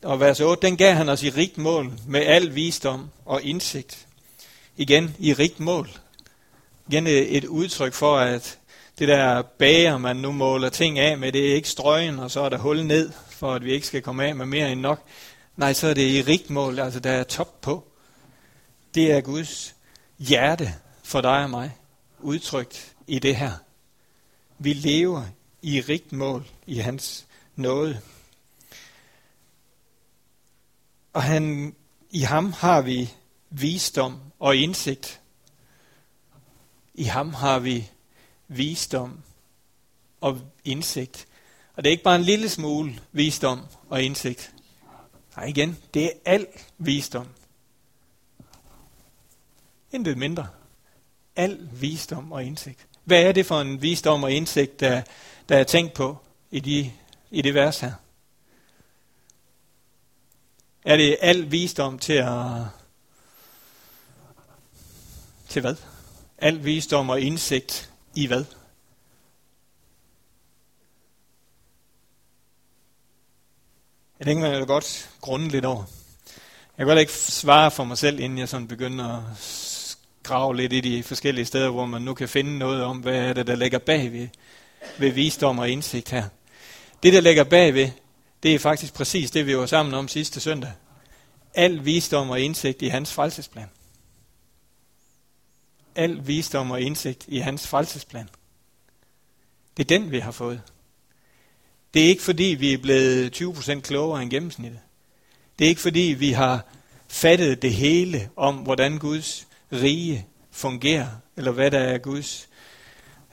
og 0.03 0.19
vers 0.19 0.39
8, 0.39 0.67
den 0.67 0.77
gav 0.77 0.93
han 0.93 1.09
os 1.09 1.23
i 1.23 1.29
rigt 1.29 1.57
mål 1.57 1.93
med 2.07 2.21
al 2.21 2.55
visdom 2.55 3.09
og 3.25 3.41
indsigt. 3.43 4.07
Igen 4.77 5.15
i 5.19 5.33
rigt 5.33 5.59
mål. 5.59 5.89
Igen 6.87 7.07
et 7.07 7.45
udtryk 7.45 7.93
for, 7.93 8.17
at 8.17 8.59
det 8.99 9.07
der 9.07 9.41
bager, 9.41 9.97
man 9.97 10.15
nu 10.15 10.31
måler 10.31 10.69
ting 10.69 10.99
af 10.99 11.17
med, 11.17 11.31
det 11.31 11.49
er 11.49 11.55
ikke 11.55 11.69
strøgen, 11.69 12.19
og 12.19 12.31
så 12.31 12.41
er 12.41 12.49
der 12.49 12.57
hul 12.57 12.83
ned, 12.83 13.11
for 13.29 13.53
at 13.53 13.63
vi 13.63 13.71
ikke 13.71 13.87
skal 13.87 14.01
komme 14.01 14.25
af 14.25 14.35
med 14.35 14.45
mere 14.45 14.71
end 14.71 14.81
nok. 14.81 15.01
Nej, 15.55 15.73
så 15.73 15.87
er 15.87 15.93
det 15.93 16.11
i 16.11 16.21
rigt 16.21 16.49
mål, 16.49 16.79
altså 16.79 16.99
der 16.99 17.11
er 17.11 17.23
top 17.23 17.61
på. 17.61 17.87
Det 18.95 19.11
er 19.11 19.21
Guds 19.21 19.75
hjerte 20.19 20.73
for 21.05 21.21
dig 21.21 21.43
og 21.43 21.49
mig, 21.49 21.77
udtrykt 22.19 22.95
i 23.07 23.19
det 23.19 23.35
her. 23.35 23.51
Vi 24.57 24.73
lever 24.73 25.25
i 25.61 25.81
rigt 25.81 26.11
mål 26.11 26.47
i 26.65 26.77
hans 26.77 27.27
nåde. 27.55 28.01
Og 31.13 31.23
han, 31.23 31.75
i 32.09 32.19
ham 32.19 32.51
har 32.51 32.81
vi 32.81 33.13
visdom 33.49 34.19
og 34.39 34.55
indsigt. 34.55 35.21
I 36.93 37.03
ham 37.03 37.33
har 37.33 37.59
vi 37.59 37.89
visdom 38.47 39.21
og 40.21 40.41
indsigt. 40.63 41.27
Og 41.75 41.83
det 41.83 41.89
er 41.89 41.91
ikke 41.91 42.03
bare 42.03 42.15
en 42.15 42.23
lille 42.23 42.49
smule 42.49 42.99
visdom 43.11 43.61
og 43.89 44.03
indsigt. 44.03 44.53
Nej 45.35 45.45
igen, 45.45 45.77
det 45.93 46.05
er 46.05 46.11
al 46.25 46.47
visdom. 46.77 47.27
Intet 49.91 50.17
mindre. 50.17 50.47
Al 51.35 51.69
visdom 51.71 52.31
og 52.31 52.43
indsigt. 52.43 52.87
Hvad 53.03 53.23
er 53.23 53.31
det 53.31 53.45
for 53.45 53.61
en 53.61 53.81
visdom 53.81 54.23
og 54.23 54.31
indsigt, 54.31 54.79
der, 54.79 55.01
der 55.49 55.57
er 55.57 55.63
tænkt 55.63 55.93
på 55.93 56.17
i, 56.51 56.59
de, 56.59 56.91
i 57.31 57.41
det 57.41 57.53
vers 57.53 57.79
her? 57.79 57.93
Er 60.85 60.97
det 60.97 61.17
al 61.21 61.51
visdom 61.51 61.99
til 61.99 62.13
at... 62.13 62.65
Til 65.49 65.61
hvad? 65.61 65.75
Al 66.37 66.65
visdom 66.65 67.09
og 67.09 67.21
indsigt 67.21 67.91
i 68.15 68.27
hvad? 68.27 68.45
Jeg 74.19 74.27
tænker, 74.27 74.49
man 74.49 74.57
vil 74.57 74.67
godt 74.67 75.09
grunde 75.21 75.47
lidt 75.47 75.65
over. 75.65 75.83
Jeg 76.77 76.85
kan 76.85 76.87
godt 76.87 76.99
ikke 76.99 77.13
svare 77.13 77.71
for 77.71 77.83
mig 77.83 77.97
selv, 77.97 78.19
inden 78.19 78.37
jeg 78.39 78.49
sådan 78.49 78.67
begynder 78.67 79.31
at 79.31 79.37
grave 80.25 80.55
lidt 80.55 80.73
i 80.73 80.79
de 80.79 81.03
forskellige 81.03 81.45
steder, 81.45 81.69
hvor 81.69 81.85
man 81.85 82.01
nu 82.01 82.13
kan 82.13 82.29
finde 82.29 82.57
noget 82.57 82.83
om, 82.83 82.97
hvad 82.97 83.15
er 83.15 83.33
det, 83.33 83.47
der 83.47 83.55
ligger 83.55 83.79
bag 83.79 84.11
ved, 84.11 84.27
ved 84.97 85.11
visdom 85.11 85.59
og 85.59 85.69
indsigt 85.69 86.11
her. 86.11 86.23
Det, 87.03 87.13
der 87.13 87.21
ligger 87.21 87.43
bagved, 87.43 87.89
det 88.43 88.55
er 88.55 88.59
faktisk 88.59 88.93
præcis 88.93 89.31
det, 89.31 89.45
vi 89.45 89.57
var 89.57 89.65
sammen 89.65 89.93
om 89.93 90.07
sidste 90.07 90.39
søndag. 90.39 90.71
Al 91.53 91.85
visdom 91.85 92.29
og 92.29 92.41
indsigt 92.41 92.81
i 92.81 92.87
hans 92.87 93.13
frelsesplan. 93.13 93.69
Al 95.95 96.27
visdom 96.27 96.71
og 96.71 96.81
indsigt 96.81 97.25
i 97.27 97.37
hans 97.37 97.67
frelsesplan. 97.67 98.29
Det 99.77 99.83
er 99.83 99.99
den, 99.99 100.11
vi 100.11 100.19
har 100.19 100.31
fået. 100.31 100.61
Det 101.93 102.03
er 102.03 102.07
ikke 102.07 102.23
fordi, 102.23 102.43
vi 102.43 102.73
er 102.73 102.77
blevet 102.77 103.41
20% 103.41 103.79
klogere 103.79 104.21
end 104.21 104.31
gennemsnittet. 104.31 104.79
Det 105.59 105.65
er 105.65 105.69
ikke 105.69 105.81
fordi, 105.81 106.15
vi 106.19 106.31
har 106.31 106.65
fattet 107.07 107.61
det 107.61 107.73
hele 107.73 108.29
om, 108.35 108.55
hvordan 108.55 108.97
Guds 108.97 109.44
rige 109.71 110.27
fungerer, 110.51 111.07
eller 111.37 111.51
hvad 111.51 111.71
der 111.71 111.79
er 111.79 111.97
Guds 111.97 112.49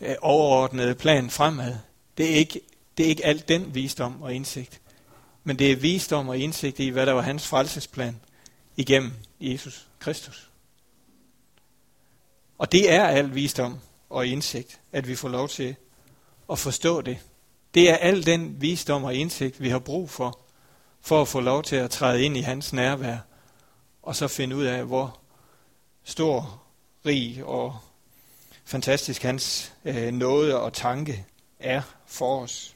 øh, 0.00 0.14
overordnede 0.20 0.94
plan 0.94 1.30
fremad. 1.30 1.76
Det 2.16 2.30
er 2.30 2.34
ikke, 2.34 2.60
det 2.96 3.04
er 3.04 3.08
ikke 3.08 3.24
alt 3.24 3.48
den 3.48 3.74
visdom 3.74 4.22
og 4.22 4.34
indsigt. 4.34 4.80
Men 5.44 5.58
det 5.58 5.72
er 5.72 5.76
visdom 5.76 6.28
og 6.28 6.38
indsigt 6.38 6.78
i, 6.78 6.88
hvad 6.88 7.06
der 7.06 7.12
var 7.12 7.22
hans 7.22 7.46
frelsesplan 7.46 8.20
igennem 8.76 9.12
Jesus 9.40 9.86
Kristus. 9.98 10.48
Og 12.58 12.72
det 12.72 12.92
er 12.92 13.04
al 13.04 13.34
visdom 13.34 13.78
og 14.10 14.26
indsigt, 14.26 14.80
at 14.92 15.08
vi 15.08 15.16
får 15.16 15.28
lov 15.28 15.48
til 15.48 15.76
at 16.50 16.58
forstå 16.58 17.00
det. 17.00 17.18
Det 17.74 17.90
er 17.90 17.96
al 17.96 18.26
den 18.26 18.60
visdom 18.60 19.04
og 19.04 19.14
indsigt, 19.14 19.60
vi 19.60 19.68
har 19.68 19.78
brug 19.78 20.10
for, 20.10 20.38
for 21.00 21.22
at 21.22 21.28
få 21.28 21.40
lov 21.40 21.62
til 21.62 21.76
at 21.76 21.90
træde 21.90 22.22
ind 22.22 22.36
i 22.36 22.40
hans 22.40 22.72
nærvær, 22.72 23.18
og 24.02 24.16
så 24.16 24.28
finde 24.28 24.56
ud 24.56 24.64
af, 24.64 24.84
hvor 24.84 25.18
stor, 26.04 26.62
rig 27.06 27.44
og 27.44 27.78
fantastisk 28.64 29.22
hans 29.22 29.72
øh, 29.84 30.12
nåde 30.12 30.60
og 30.60 30.72
tanke 30.72 31.26
er 31.58 31.82
for 32.06 32.42
os. 32.42 32.74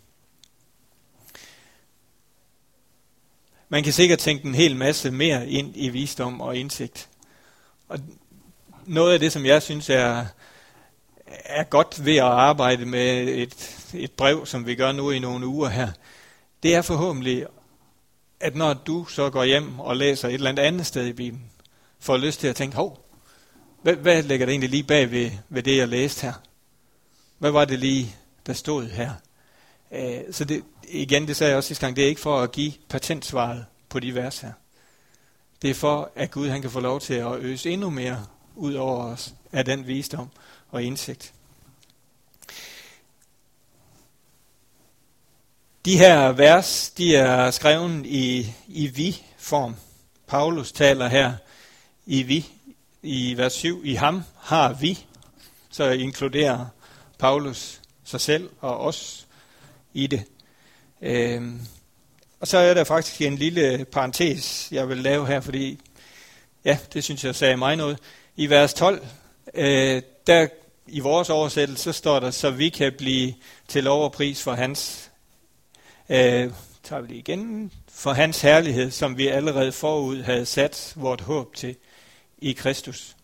Man 3.68 3.82
kan 3.82 3.92
sikkert 3.92 4.18
tænke 4.18 4.44
en 4.44 4.54
hel 4.54 4.76
masse 4.76 5.10
mere 5.10 5.48
ind 5.48 5.72
i 5.74 5.88
visdom 5.88 6.40
og 6.40 6.56
indsigt. 6.56 7.08
Og 7.88 7.98
noget 8.86 9.12
af 9.12 9.18
det, 9.18 9.32
som 9.32 9.46
jeg 9.46 9.62
synes 9.62 9.90
er, 9.90 10.26
er 11.26 11.64
godt 11.64 12.04
ved 12.04 12.16
at 12.16 12.22
arbejde 12.22 12.86
med 12.86 13.28
et, 13.28 13.86
et 13.94 14.12
brev, 14.12 14.46
som 14.46 14.66
vi 14.66 14.74
gør 14.74 14.92
nu 14.92 15.10
i 15.10 15.18
nogle 15.18 15.46
uger 15.46 15.68
her, 15.68 15.88
det 16.62 16.74
er 16.74 16.82
forhåbentlig, 16.82 17.46
at 18.40 18.56
når 18.56 18.74
du 18.74 19.04
så 19.04 19.30
går 19.30 19.44
hjem 19.44 19.80
og 19.80 19.96
læser 19.96 20.28
et 20.28 20.34
eller 20.34 20.50
andet 20.50 20.62
andet 20.62 20.86
sted 20.86 21.06
i 21.06 21.12
Bibelen, 21.12 21.50
får 22.00 22.16
lyst 22.16 22.40
til 22.40 22.48
at 22.48 22.56
tænke, 22.56 22.76
hov, 22.76 23.05
hvad, 23.86 23.96
hvad 23.96 24.22
ligger 24.22 24.46
der 24.46 24.50
egentlig 24.50 24.70
lige 24.70 24.82
bag 24.82 25.10
ved, 25.10 25.30
ved 25.48 25.62
det, 25.62 25.76
jeg 25.76 25.88
læste 25.88 26.22
her? 26.22 26.32
Hvad 27.38 27.50
var 27.50 27.64
det 27.64 27.78
lige, 27.78 28.16
der 28.46 28.52
stod 28.52 28.88
her? 28.88 29.12
Øh, 29.92 30.20
så 30.32 30.44
det, 30.44 30.64
igen, 30.88 31.28
det 31.28 31.36
sagde 31.36 31.50
jeg 31.50 31.56
også 31.56 31.66
sidste 31.66 31.86
gang, 31.86 31.96
det 31.96 32.04
er 32.04 32.08
ikke 32.08 32.20
for 32.20 32.40
at 32.40 32.52
give 32.52 32.72
patentsvaret 32.88 33.66
på 33.88 34.00
de 34.00 34.14
vers 34.14 34.38
her. 34.38 34.52
Det 35.62 35.70
er 35.70 35.74
for, 35.74 36.10
at 36.16 36.30
Gud 36.30 36.48
han 36.48 36.62
kan 36.62 36.70
få 36.70 36.80
lov 36.80 37.00
til 37.00 37.14
at 37.14 37.38
øse 37.38 37.70
endnu 37.70 37.90
mere 37.90 38.26
ud 38.54 38.74
over 38.74 39.04
os 39.04 39.34
af 39.52 39.64
den 39.64 39.86
visdom 39.86 40.30
og 40.68 40.82
indsigt. 40.82 41.32
De 45.84 45.98
her 45.98 46.32
vers, 46.32 46.90
de 46.90 47.16
er 47.16 47.50
skrevet 47.50 48.06
i, 48.06 48.54
i 48.68 48.86
vi-form. 48.86 49.76
Paulus 50.26 50.72
taler 50.72 51.08
her 51.08 51.34
i 52.06 52.22
vi, 52.22 52.46
i 53.02 53.34
vers 53.36 53.52
7. 53.52 53.82
I 53.84 53.94
ham 53.94 54.22
har 54.40 54.72
vi. 54.72 55.06
Så 55.70 55.90
inkluderer 55.90 56.66
Paulus 57.18 57.80
sig 58.04 58.20
selv 58.20 58.50
og 58.60 58.80
os 58.80 59.26
i 59.94 60.06
det. 60.06 60.24
Øhm, 61.02 61.60
og 62.40 62.46
så 62.46 62.58
er 62.58 62.74
der 62.74 62.84
faktisk 62.84 63.22
en 63.22 63.36
lille 63.36 63.84
parentes, 63.92 64.68
jeg 64.72 64.88
vil 64.88 64.96
lave 64.96 65.26
her, 65.26 65.40
fordi 65.40 65.80
ja, 66.64 66.78
det 66.92 67.04
synes 67.04 67.24
jeg 67.24 67.34
sagde 67.34 67.56
mig 67.56 67.76
noget. 67.76 67.98
I 68.36 68.50
vers 68.50 68.74
12, 68.74 69.06
øh, 69.54 70.02
der 70.26 70.48
i 70.86 71.00
vores 71.00 71.30
oversættelse, 71.30 71.82
så 71.82 71.92
står 71.92 72.20
der, 72.20 72.30
så 72.30 72.50
vi 72.50 72.68
kan 72.68 72.92
blive 72.98 73.34
til 73.68 73.88
overpris 73.88 74.42
for 74.42 74.52
hans, 74.52 75.10
øh, 76.08 76.50
tager 76.82 77.02
vi 77.02 77.08
det 77.08 77.14
igen, 77.14 77.72
for 77.88 78.12
hans 78.12 78.40
herlighed, 78.40 78.90
som 78.90 79.18
vi 79.18 79.26
allerede 79.26 79.72
forud 79.72 80.22
havde 80.22 80.46
sat 80.46 80.92
vort 80.96 81.20
håb 81.20 81.54
til 81.54 81.76
i 82.46 82.52
Kristus. 82.52 83.16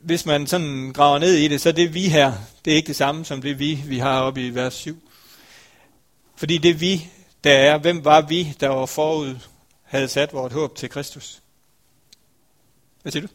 Hvis 0.00 0.26
man 0.26 0.46
sådan 0.46 0.92
graver 0.92 1.18
ned 1.18 1.34
i 1.34 1.48
det, 1.48 1.60
så 1.60 1.72
det 1.72 1.94
vi 1.94 2.08
her, 2.08 2.32
det 2.64 2.72
er 2.72 2.76
ikke 2.76 2.86
det 2.86 2.96
samme 2.96 3.24
som 3.24 3.42
det 3.42 3.58
vi, 3.58 3.74
vi 3.74 3.98
har 3.98 4.20
oppe 4.20 4.46
i 4.46 4.50
vers 4.50 4.74
7. 4.74 5.10
Fordi 6.36 6.58
det 6.58 6.80
vi, 6.80 7.08
der 7.44 7.52
er, 7.52 7.78
hvem 7.78 8.04
var 8.04 8.20
vi, 8.20 8.54
der 8.60 8.68
var 8.68 8.86
forud, 8.86 9.36
havde 9.82 10.08
sat 10.08 10.32
vort 10.32 10.52
håb 10.52 10.76
til 10.76 10.88
Kristus? 10.88 11.42
Hvad 13.02 13.12
siger 13.12 13.26
du? 13.26 13.32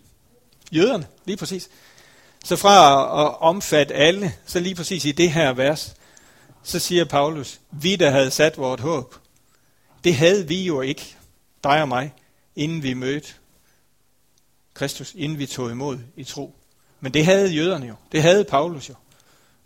Jøderne, 0.71 1.07
lige 1.25 1.37
præcis. 1.37 1.69
Så 2.45 2.55
fra 2.55 3.01
at 3.25 3.37
omfatte 3.39 3.93
alle, 3.93 4.33
så 4.45 4.59
lige 4.59 4.75
præcis 4.75 5.05
i 5.05 5.11
det 5.11 5.31
her 5.31 5.53
vers, 5.53 5.95
så 6.63 6.79
siger 6.79 7.05
Paulus, 7.05 7.59
vi 7.71 7.95
der 7.95 8.09
havde 8.09 8.31
sat 8.31 8.57
vort 8.57 8.79
håb, 8.79 9.15
det 10.03 10.15
havde 10.15 10.47
vi 10.47 10.63
jo 10.63 10.81
ikke, 10.81 11.15
dig 11.63 11.81
og 11.81 11.87
mig, 11.87 12.13
inden 12.55 12.83
vi 12.83 12.93
mødte 12.93 13.33
Kristus, 14.79 15.13
inden 15.15 15.37
vi 15.37 15.45
tog 15.45 15.71
imod 15.71 15.99
i 16.15 16.23
tro. 16.23 16.55
Men 16.99 17.13
det 17.13 17.25
havde 17.25 17.49
jøderne 17.49 17.87
jo. 17.87 17.95
Det 18.11 18.21
havde 18.21 18.43
Paulus 18.43 18.89
jo. 18.89 18.95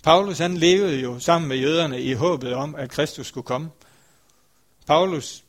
Paulus 0.03 0.37
han 0.37 0.57
levede 0.57 0.99
jo 0.99 1.19
sammen 1.19 1.49
med 1.49 1.57
jøderne 1.57 2.01
i 2.01 2.13
håbet 2.13 2.53
om, 2.53 2.75
at 2.75 2.89
Kristus 2.89 3.27
skulle 3.27 3.45
komme. 3.45 3.69
Paulus 4.87 5.43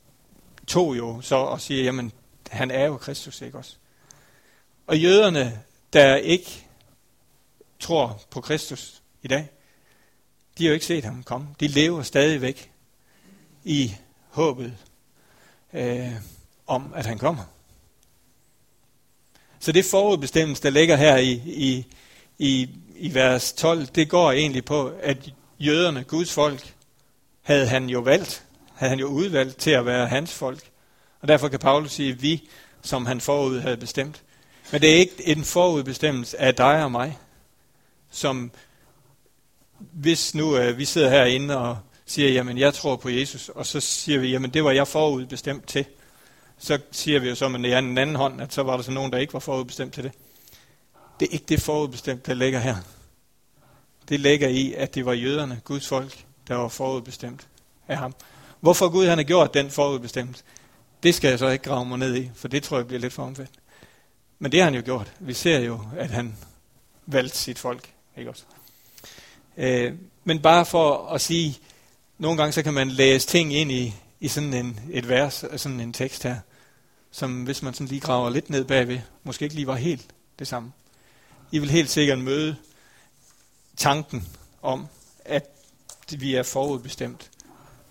tog 0.66 0.97
jo 0.97 1.21
så 1.21 1.37
og 1.37 1.61
siger, 1.61 1.85
jamen 1.85 2.12
han 2.50 2.71
er 2.71 2.85
jo 2.85 2.97
Kristus, 2.97 3.40
ikke 3.40 3.59
også? 3.59 3.76
Og 4.87 4.99
jøderne, 4.99 5.62
der 5.92 6.16
ikke 6.16 6.66
tror 7.80 8.21
på 8.30 8.40
Kristus 8.40 9.02
i 9.23 9.28
dag, 9.28 9.49
de 10.59 10.64
har 10.64 10.68
jo 10.68 10.75
ikke 10.75 10.87
set 10.87 11.04
ham 11.04 11.23
komme. 11.23 11.49
De 11.61 11.68
lever 11.68 12.02
stadigvæk 12.02 12.73
i 13.64 13.94
håbet 14.28 14.76
øh, 15.73 16.12
om, 16.66 16.92
at 16.94 17.06
han 17.06 17.18
kommer. 17.18 17.54
Så 19.64 19.73
det 19.73 19.85
forudbestemmelse, 19.85 20.62
der 20.62 20.71
ligger 20.71 20.97
her 20.97 21.16
i, 21.16 21.33
i, 21.47 21.87
i, 22.38 22.68
i 22.97 23.14
vers 23.14 23.52
12, 23.52 23.87
det 23.87 24.09
går 24.09 24.33
egentlig 24.33 24.64
på, 24.64 24.92
at 25.02 25.30
jøderne, 25.59 26.04
Guds 26.04 26.33
folk, 26.33 26.75
havde 27.42 27.66
han 27.66 27.88
jo 27.88 28.00
valgt, 28.00 28.44
havde 28.75 28.90
han 28.90 28.99
jo 28.99 29.06
udvalgt 29.06 29.56
til 29.56 29.71
at 29.71 29.87
være 29.87 30.06
hans 30.06 30.33
folk. 30.33 30.61
Og 31.21 31.28
derfor 31.28 31.49
kan 31.49 31.59
Paulus 31.59 31.92
sige, 31.92 32.12
at 32.12 32.23
vi, 32.23 32.49
som 32.83 33.06
han 33.06 33.21
forud 33.21 33.61
havde 33.61 33.76
bestemt. 33.76 34.23
Men 34.73 34.80
det 34.80 34.90
er 34.90 34.94
ikke 34.94 35.28
en 35.28 35.44
forudbestemmelse 35.44 36.40
af 36.40 36.54
dig 36.54 36.85
og 36.85 36.90
mig, 36.90 37.18
som 38.11 38.50
hvis 39.78 40.35
nu 40.35 40.56
øh, 40.56 40.78
vi 40.78 40.85
sidder 40.85 41.11
herinde 41.11 41.59
og 41.59 41.78
siger, 42.06 42.30
jamen 42.30 42.59
jeg 42.59 42.75
tror 42.75 42.97
på 42.97 43.09
Jesus, 43.09 43.49
og 43.49 43.66
så 43.66 43.80
siger 43.80 44.18
vi, 44.18 44.28
jamen 44.28 44.50
det 44.50 44.64
var 44.64 44.71
jeg 44.71 44.88
forudbestemt 44.88 45.68
til. 45.68 45.85
Så 46.59 46.79
siger 46.91 47.21
vi 47.21 47.29
jo 47.29 47.35
så 47.35 47.49
med 47.49 47.71
den 47.71 47.99
anden 47.99 48.17
hånd, 48.17 48.41
at 48.41 48.53
så 48.53 48.63
var 48.63 48.77
der 48.77 48.83
så 48.83 48.91
nogen, 48.91 49.13
der 49.13 49.19
ikke 49.19 49.33
var 49.33 49.41
forudbestemt 49.41 49.95
til 49.95 50.05
det. 50.05 50.13
Det 51.21 51.29
er 51.29 51.33
ikke 51.33 51.47
det 51.49 51.63
forudbestemt, 51.63 52.27
der 52.27 52.35
ligger 52.35 52.61
her. 52.61 52.77
Det 54.09 54.21
ligger 54.21 54.49
i, 54.49 54.73
at 54.73 54.95
det 54.95 55.07
var 55.07 55.13
jøderne, 55.13 55.61
Guds 55.65 55.89
folk, 55.89 56.25
der 56.49 56.55
var 56.55 56.69
forudbestemt 56.69 57.49
af 57.89 57.97
ham. 57.97 58.15
Hvorfor 58.61 58.89
Gud 58.89 59.07
han 59.07 59.19
har 59.19 59.25
gjort 59.25 59.55
den 59.55 59.71
forudbestemt, 59.71 60.45
det 61.03 61.15
skal 61.15 61.29
jeg 61.29 61.39
så 61.39 61.49
ikke 61.49 61.65
grave 61.65 61.85
mig 61.85 61.99
ned 61.99 62.17
i, 62.17 62.31
for 62.35 62.49
det 62.49 62.63
tror 62.63 62.77
jeg 62.77 62.87
bliver 62.87 63.01
lidt 63.01 63.13
for 63.13 63.23
omfattende. 63.23 63.61
Men 64.39 64.53
det 64.53 64.61
har 64.61 64.65
han 64.65 64.75
jo 64.75 64.83
gjort. 64.85 65.13
Vi 65.21 65.33
ser 65.33 65.59
jo, 65.59 65.81
at 65.97 66.11
han 66.11 66.37
valgte 67.07 67.39
sit 67.39 67.59
folk. 67.59 67.91
Ikke 68.17 68.31
også? 68.31 68.45
Øh, 69.57 69.93
men 70.25 70.43
bare 70.43 70.67
for 70.67 71.09
at 71.09 71.21
sige, 71.21 71.59
nogle 72.19 72.39
gange 72.39 72.53
så 72.53 72.63
kan 72.63 72.75
man 72.75 72.91
læse 72.91 73.27
ting 73.29 73.55
ind 73.55 73.73
i, 73.73 73.95
i 74.25 74.28
sådan 74.28 74.54
en, 74.54 74.81
et 74.90 75.09
vers, 75.09 75.45
sådan 75.57 75.81
en 75.81 75.93
tekst 75.93 76.23
her, 76.23 76.37
som 77.11 77.45
hvis 77.45 77.62
man 77.62 77.75
sådan 77.75 77.87
lige 77.87 78.00
graver 78.00 78.31
lidt 78.31 78.50
ned 78.50 78.64
bagved, 78.64 79.00
måske 79.23 79.43
ikke 79.43 79.54
lige 79.54 79.66
var 79.66 79.75
helt 79.75 80.14
det 80.38 80.49
samme. 80.49 80.73
I 81.50 81.59
vil 81.59 81.71
helt 81.71 81.90
sikkert 81.90 82.19
møde 82.19 82.57
tanken 83.76 84.28
om, 84.62 84.87
at 85.25 85.50
vi 86.19 86.35
er 86.35 86.43
forudbestemt 86.43 87.31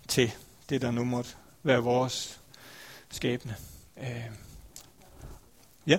til 0.07 0.31
det, 0.69 0.81
der 0.81 0.91
nu 0.91 1.03
måtte 1.03 1.29
være 1.63 1.79
vores 1.79 2.39
skæbne. 3.11 3.55
Øh. 3.97 4.31
Ja. 5.87 5.97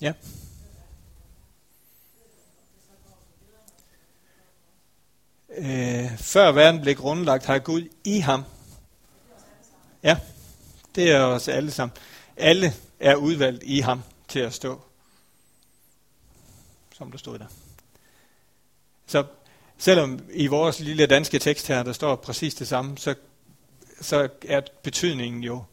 Ja. 0.00 0.12
Øh, 5.56 6.18
før 6.18 6.52
verden 6.52 6.80
blev 6.80 6.94
grundlagt, 6.94 7.44
har 7.46 7.58
Gud 7.58 7.88
i 8.04 8.18
ham. 8.18 8.44
Ja, 10.02 10.18
det 10.94 11.10
er 11.10 11.20
os 11.20 11.48
alle 11.48 11.70
sammen. 11.70 11.96
Alle 12.36 12.72
er 13.00 13.14
udvalgt 13.14 13.62
i 13.66 13.80
ham 13.80 14.02
til 14.28 14.38
at 14.38 14.54
stå, 14.54 14.80
som 16.94 17.10
der 17.10 17.18
stod 17.18 17.38
der. 17.38 17.46
Så 19.06 19.24
selvom 19.78 20.20
i 20.32 20.46
vores 20.46 20.80
lille 20.80 21.06
danske 21.06 21.38
tekst 21.38 21.68
her, 21.68 21.82
der 21.82 21.92
står 21.92 22.16
præcis 22.16 22.54
det 22.54 22.68
samme, 22.68 22.98
så, 22.98 23.14
så 24.00 24.28
er 24.48 24.60
betydningen 24.82 25.44
jo 25.44 25.64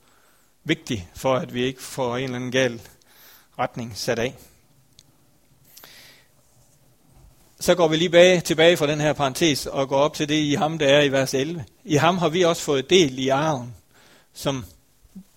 vigtig 0.64 1.10
for, 1.16 1.36
at 1.36 1.54
vi 1.54 1.64
ikke 1.64 1.82
får 1.82 2.18
en 2.18 2.24
eller 2.24 2.36
anden 2.36 2.52
gal 2.52 2.82
retning 3.60 3.98
sat 3.98 4.20
af. 4.20 4.36
Så 7.64 7.76
går 7.76 7.88
vi 7.88 7.96
lige 7.96 8.10
bag, 8.10 8.44
tilbage 8.44 8.78
fra 8.78 8.88
den 8.88 9.02
her 9.02 9.14
parentes 9.14 9.66
og 9.66 9.90
går 9.90 9.98
op 9.98 10.14
til 10.14 10.30
det 10.30 10.36
i 10.36 10.54
ham, 10.54 10.78
der 10.78 10.88
er 10.88 11.02
i 11.02 11.12
vers 11.12 11.34
11. 11.34 11.66
I 11.84 11.96
ham 11.96 12.18
har 12.18 12.30
vi 12.30 12.42
også 12.42 12.62
fået 12.62 12.90
del 12.90 13.20
i 13.20 13.30
arven, 13.30 13.76
som 14.34 14.66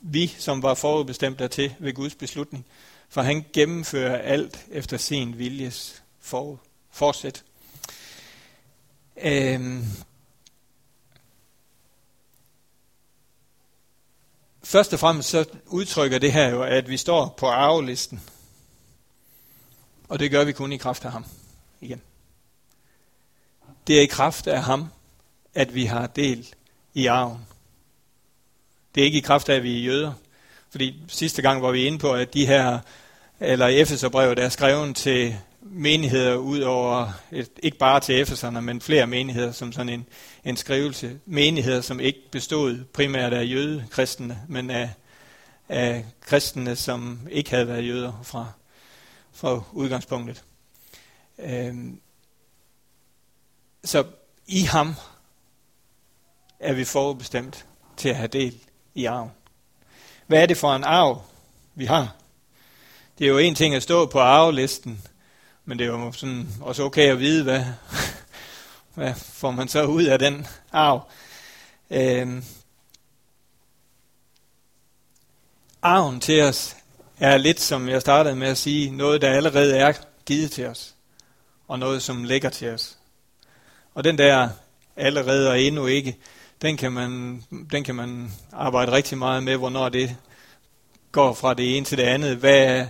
vi, 0.00 0.34
som 0.38 0.62
var 0.62 0.74
forudbestemt 0.74 1.38
dertil 1.38 1.74
ved 1.78 1.92
Guds 1.94 2.14
beslutning. 2.14 2.66
For 3.08 3.22
han 3.22 3.44
gennemfører 3.52 4.18
alt 4.18 4.66
efter 4.70 4.96
sin 4.96 5.38
viljes 5.38 6.02
for, 6.20 6.60
forsæt. 6.90 7.44
Øhm. 9.22 9.84
Først 14.64 14.92
og 14.92 14.98
fremmest 14.98 15.28
så 15.28 15.44
udtrykker 15.66 16.18
det 16.18 16.32
her 16.32 16.48
jo, 16.48 16.62
at 16.62 16.88
vi 16.88 16.96
står 16.96 17.34
på 17.38 17.46
arvelisten. 17.46 18.22
Og 20.08 20.18
det 20.18 20.30
gør 20.30 20.44
vi 20.44 20.52
kun 20.52 20.72
i 20.72 20.76
kraft 20.76 21.04
af 21.04 21.12
ham. 21.12 21.24
Igen. 21.80 22.02
Det 23.86 23.98
er 23.98 24.02
i 24.02 24.06
kraft 24.06 24.46
af 24.46 24.62
ham, 24.62 24.88
at 25.54 25.74
vi 25.74 25.84
har 25.84 26.06
del 26.06 26.48
i 26.94 27.06
arven. 27.06 27.46
Det 28.94 29.00
er 29.00 29.04
ikke 29.04 29.18
i 29.18 29.22
kraft 29.22 29.48
af, 29.48 29.54
at 29.54 29.62
vi 29.62 29.78
er 29.78 29.84
jøder. 29.84 30.12
Fordi 30.70 31.02
sidste 31.08 31.42
gang 31.42 31.62
var 31.62 31.70
vi 31.70 31.84
inde 31.84 31.98
på, 31.98 32.12
at 32.12 32.34
de 32.34 32.46
her, 32.46 32.78
eller 33.40 33.66
Efeserbrevet 33.66 34.38
er 34.38 34.48
skrevet 34.48 34.96
til 34.96 35.36
menigheder 35.60 36.36
ud 36.36 36.60
over, 36.60 37.12
et, 37.32 37.50
ikke 37.62 37.78
bare 37.78 38.00
til 38.00 38.20
Efeserne, 38.20 38.62
men 38.62 38.80
flere 38.80 39.06
menigheder 39.06 39.52
som 39.52 39.72
sådan 39.72 39.88
en, 39.88 40.06
en 40.44 40.56
skrivelse. 40.56 41.18
Menigheder, 41.26 41.80
som 41.80 42.00
ikke 42.00 42.30
bestod 42.30 42.84
primært 42.84 43.32
af 43.32 43.44
jødekristne, 43.44 44.38
men 44.48 44.70
af, 44.70 44.90
af 45.68 46.04
kristne, 46.20 46.76
som 46.76 47.20
ikke 47.30 47.50
havde 47.50 47.68
været 47.68 47.86
jøder 47.86 48.20
fra, 48.22 48.46
fra 49.32 49.62
udgangspunktet. 49.72 50.44
Øhm, 51.38 52.00
så 53.86 54.04
i 54.46 54.60
ham 54.60 54.94
er 56.60 56.72
vi 56.72 56.84
forudbestemt 56.84 57.66
til 57.96 58.08
at 58.08 58.16
have 58.16 58.28
del 58.28 58.60
i 58.94 59.04
arven. 59.04 59.30
Hvad 60.26 60.42
er 60.42 60.46
det 60.46 60.56
for 60.56 60.74
en 60.74 60.84
arv, 60.84 61.22
vi 61.74 61.84
har? 61.84 62.14
Det 63.18 63.24
er 63.24 63.28
jo 63.28 63.38
en 63.38 63.54
ting 63.54 63.74
at 63.74 63.82
stå 63.82 64.06
på 64.06 64.20
arvelisten, 64.20 65.02
men 65.64 65.78
det 65.78 65.86
er 65.86 65.88
jo 65.88 66.12
sådan 66.12 66.48
også 66.60 66.82
okay 66.82 67.10
at 67.10 67.18
vide, 67.18 67.42
hvad, 67.42 67.64
hvad 68.94 69.14
får 69.14 69.50
man 69.50 69.68
så 69.68 69.84
ud 69.84 70.04
af 70.04 70.18
den 70.18 70.46
arv. 70.72 71.08
Øhm, 71.90 72.44
arven 75.82 76.20
til 76.20 76.42
os 76.42 76.76
er 77.18 77.36
lidt, 77.36 77.60
som 77.60 77.88
jeg 77.88 78.00
startede 78.00 78.36
med 78.36 78.48
at 78.48 78.58
sige, 78.58 78.90
noget, 78.90 79.22
der 79.22 79.30
allerede 79.30 79.76
er 79.76 79.92
givet 80.26 80.50
til 80.50 80.66
os, 80.66 80.94
og 81.68 81.78
noget, 81.78 82.02
som 82.02 82.24
ligger 82.24 82.50
til 82.50 82.68
os. 82.68 82.98
Og 83.96 84.04
den 84.04 84.18
der 84.18 84.48
allerede 84.96 85.50
og 85.50 85.60
endnu 85.60 85.86
ikke, 85.86 86.16
den 86.62 86.76
kan 86.76 86.92
man, 86.92 87.42
den 87.70 87.84
kan 87.84 87.94
man 87.94 88.30
arbejde 88.52 88.92
rigtig 88.92 89.18
meget 89.18 89.42
med, 89.42 89.56
hvornår 89.56 89.88
det 89.88 90.16
går 91.12 91.34
fra 91.34 91.54
det 91.54 91.76
ene 91.76 91.86
til 91.86 91.98
det 91.98 92.04
andet. 92.04 92.36
Hvad, 92.36 92.86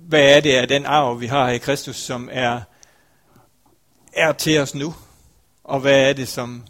hvad 0.00 0.36
er 0.36 0.40
det 0.40 0.52
af 0.52 0.68
den 0.68 0.86
arv, 0.86 1.20
vi 1.20 1.26
har 1.26 1.48
i 1.50 1.58
Kristus, 1.58 1.96
som 1.96 2.28
er, 2.32 2.60
er 4.12 4.32
til 4.32 4.58
os 4.58 4.74
nu? 4.74 4.94
Og 5.64 5.80
hvad 5.80 6.08
er 6.08 6.12
det, 6.12 6.28
som 6.28 6.64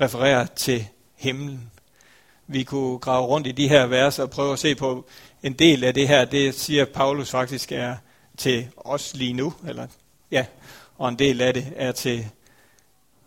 refererer 0.00 0.46
til 0.46 0.88
himlen? 1.16 1.70
Vi 2.46 2.64
kunne 2.64 2.98
grave 2.98 3.26
rundt 3.26 3.46
i 3.46 3.52
de 3.52 3.68
her 3.68 3.86
vers 3.86 4.18
og 4.18 4.30
prøve 4.30 4.52
at 4.52 4.58
se 4.58 4.74
på 4.74 5.08
en 5.42 5.52
del 5.52 5.84
af 5.84 5.94
det 5.94 6.08
her. 6.08 6.24
Det 6.24 6.54
siger 6.54 6.84
Paulus 6.84 7.30
faktisk 7.30 7.72
er 7.72 7.96
til 8.36 8.68
os 8.76 9.14
lige 9.14 9.32
nu. 9.32 9.54
Eller, 9.68 9.86
ja, 10.30 10.46
og 10.96 11.08
en 11.08 11.18
del 11.18 11.40
af 11.40 11.54
det 11.54 11.72
er 11.76 11.92
til 11.92 12.26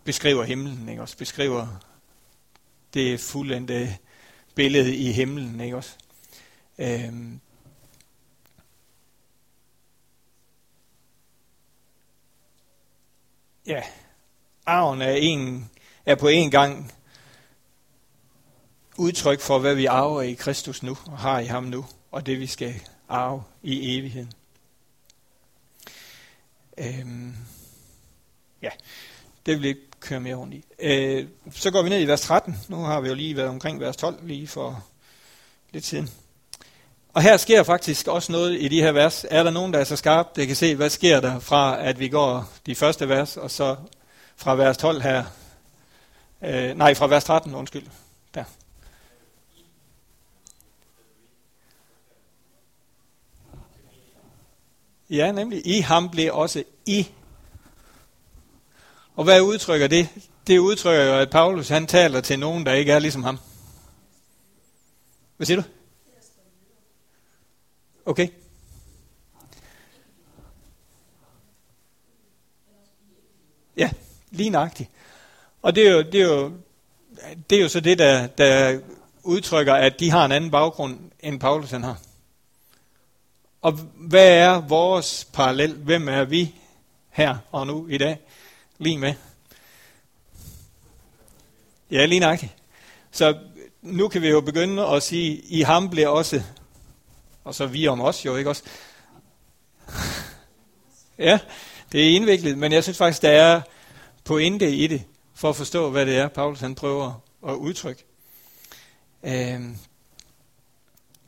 beskriver 0.04 0.44
himlen, 0.44 0.88
ikke 0.88 1.02
også? 1.02 1.16
Beskriver 1.16 1.66
det 2.94 3.20
fuldendte 3.20 3.98
billede 4.54 4.96
i 4.96 5.12
himlen, 5.12 5.60
ikke 5.60 5.76
også? 5.76 5.96
Øhm. 6.78 7.40
Ja, 13.66 13.82
arven 14.66 15.02
er, 15.02 15.12
en, 15.12 15.70
er 16.06 16.14
på 16.14 16.28
en 16.28 16.50
gang 16.50 16.92
udtryk 18.96 19.40
for, 19.40 19.58
hvad 19.58 19.74
vi 19.74 19.86
arver 19.86 20.22
i 20.22 20.32
Kristus 20.32 20.82
nu, 20.82 20.96
og 21.06 21.18
har 21.18 21.38
i 21.38 21.46
ham 21.46 21.64
nu, 21.64 21.86
og 22.10 22.26
det 22.26 22.40
vi 22.40 22.46
skal 22.46 22.74
arve 23.08 23.42
i 23.62 23.98
evigheden. 23.98 24.32
Øhm. 26.78 27.36
Ja, 28.62 28.70
det 29.46 29.56
vil 29.56 29.64
ikke 29.64 29.91
køre 30.02 30.20
mere 30.20 30.34
rundt 30.34 30.54
i. 30.54 30.64
Øh, 30.78 31.26
så 31.52 31.70
går 31.70 31.82
vi 31.82 31.88
ned 31.88 32.00
i 32.00 32.06
vers 32.06 32.20
13. 32.20 32.58
Nu 32.68 32.76
har 32.76 33.00
vi 33.00 33.08
jo 33.08 33.14
lige 33.14 33.36
været 33.36 33.48
omkring 33.48 33.80
vers 33.80 33.96
12 33.96 34.26
lige 34.26 34.48
for 34.48 34.84
lidt 35.72 35.84
siden. 35.84 36.10
Og 37.14 37.22
her 37.22 37.36
sker 37.36 37.62
faktisk 37.62 38.08
også 38.08 38.32
noget 38.32 38.60
i 38.60 38.68
de 38.68 38.80
her 38.80 38.92
vers. 38.92 39.26
Er 39.30 39.42
der 39.42 39.50
nogen, 39.50 39.72
der 39.72 39.78
er 39.78 39.84
så 39.84 39.96
skarp, 39.96 40.36
der 40.36 40.44
kan 40.44 40.56
se, 40.56 40.74
hvad 40.74 40.90
sker 40.90 41.20
der 41.20 41.40
fra, 41.40 41.80
at 41.80 41.98
vi 41.98 42.08
går 42.08 42.48
de 42.66 42.74
første 42.74 43.08
vers, 43.08 43.36
og 43.36 43.50
så 43.50 43.76
fra 44.36 44.54
vers 44.54 44.76
12 44.76 45.02
her. 45.02 45.24
Øh, 46.42 46.76
nej, 46.76 46.94
fra 46.94 47.06
vers 47.06 47.24
13, 47.24 47.54
undskyld. 47.54 47.86
Der. 48.34 48.44
Ja, 55.10 55.32
nemlig. 55.32 55.66
I 55.66 55.80
ham 55.80 56.10
blev 56.10 56.34
også 56.34 56.64
I. 56.86 57.06
Og 59.16 59.24
hvad 59.24 59.40
udtrykker 59.40 59.86
det? 59.86 60.08
Det 60.46 60.58
udtrykker 60.58 61.04
jo, 61.04 61.18
at 61.18 61.30
Paulus 61.30 61.68
han 61.68 61.86
taler 61.86 62.20
til 62.20 62.38
nogen, 62.38 62.66
der 62.66 62.72
ikke 62.72 62.92
er 62.92 62.98
ligesom 62.98 63.22
ham. 63.22 63.38
Hvad 65.36 65.46
siger 65.46 65.60
du? 65.60 65.68
Okay. 68.06 68.28
Ja, 73.76 73.90
lige 74.30 74.50
nøjagtigt. 74.50 74.90
Og 75.62 75.74
det 75.74 75.86
er 75.86 75.92
jo, 75.92 76.02
det 76.02 76.20
er 76.20 76.26
jo, 76.26 76.52
det 77.50 77.58
er 77.58 77.62
jo 77.62 77.68
så 77.68 77.80
det, 77.80 77.98
der, 77.98 78.26
der 78.26 78.80
udtrykker, 79.22 79.74
at 79.74 80.00
de 80.00 80.10
har 80.10 80.24
en 80.24 80.32
anden 80.32 80.50
baggrund, 80.50 80.98
end 81.20 81.40
Paulus 81.40 81.70
han 81.70 81.82
har. 81.82 82.00
Og 83.62 83.72
hvad 83.96 84.28
er 84.28 84.60
vores 84.60 85.28
parallel? 85.32 85.74
Hvem 85.74 86.08
er 86.08 86.24
vi 86.24 86.54
her 87.10 87.36
og 87.52 87.66
nu 87.66 87.88
i 87.88 87.98
dag? 87.98 88.18
Lige 88.82 88.98
med. 88.98 89.14
Ja, 91.90 92.06
lige 92.06 92.20
nøjagtigt. 92.20 92.52
Så 93.10 93.38
nu 93.82 94.08
kan 94.08 94.22
vi 94.22 94.28
jo 94.28 94.40
begynde 94.40 94.86
at 94.86 95.02
sige, 95.02 95.36
i 95.36 95.62
ham 95.62 95.90
bliver 95.90 96.08
også, 96.08 96.42
og 97.44 97.54
så 97.54 97.66
vi 97.66 97.86
om 97.86 98.00
os 98.00 98.24
jo, 98.24 98.36
ikke 98.36 98.50
også? 98.50 98.62
ja, 101.18 101.38
det 101.92 102.04
er 102.04 102.16
indviklet, 102.16 102.58
men 102.58 102.72
jeg 102.72 102.82
synes 102.82 102.98
faktisk, 102.98 103.22
der 103.22 103.30
er 103.30 103.60
pointe 104.24 104.76
i 104.76 104.86
det, 104.86 105.04
for 105.34 105.48
at 105.48 105.56
forstå, 105.56 105.90
hvad 105.90 106.06
det 106.06 106.16
er, 106.16 106.28
Paulus 106.28 106.60
han 106.60 106.74
prøver 106.74 107.22
at 107.48 107.54
udtrykke. 107.54 108.04
Øhm, 109.22 109.76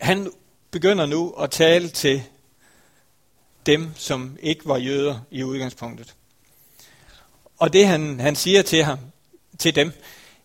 han 0.01 0.33
begynder 0.71 1.07
nu 1.07 1.31
at 1.31 1.51
tale 1.51 1.89
til 1.89 2.23
dem, 3.67 3.91
som 3.97 4.37
ikke 4.43 4.67
var 4.67 4.77
jøder 4.77 5.21
i 5.31 5.45
udgangspunktet. 5.45 6.15
Og 7.59 7.73
det 7.73 7.87
han, 7.87 8.21
han 8.21 8.37
siger 8.37 8.63
til 8.63 8.85
ham, 8.85 8.99
til 9.59 9.75
dem, 9.75 9.93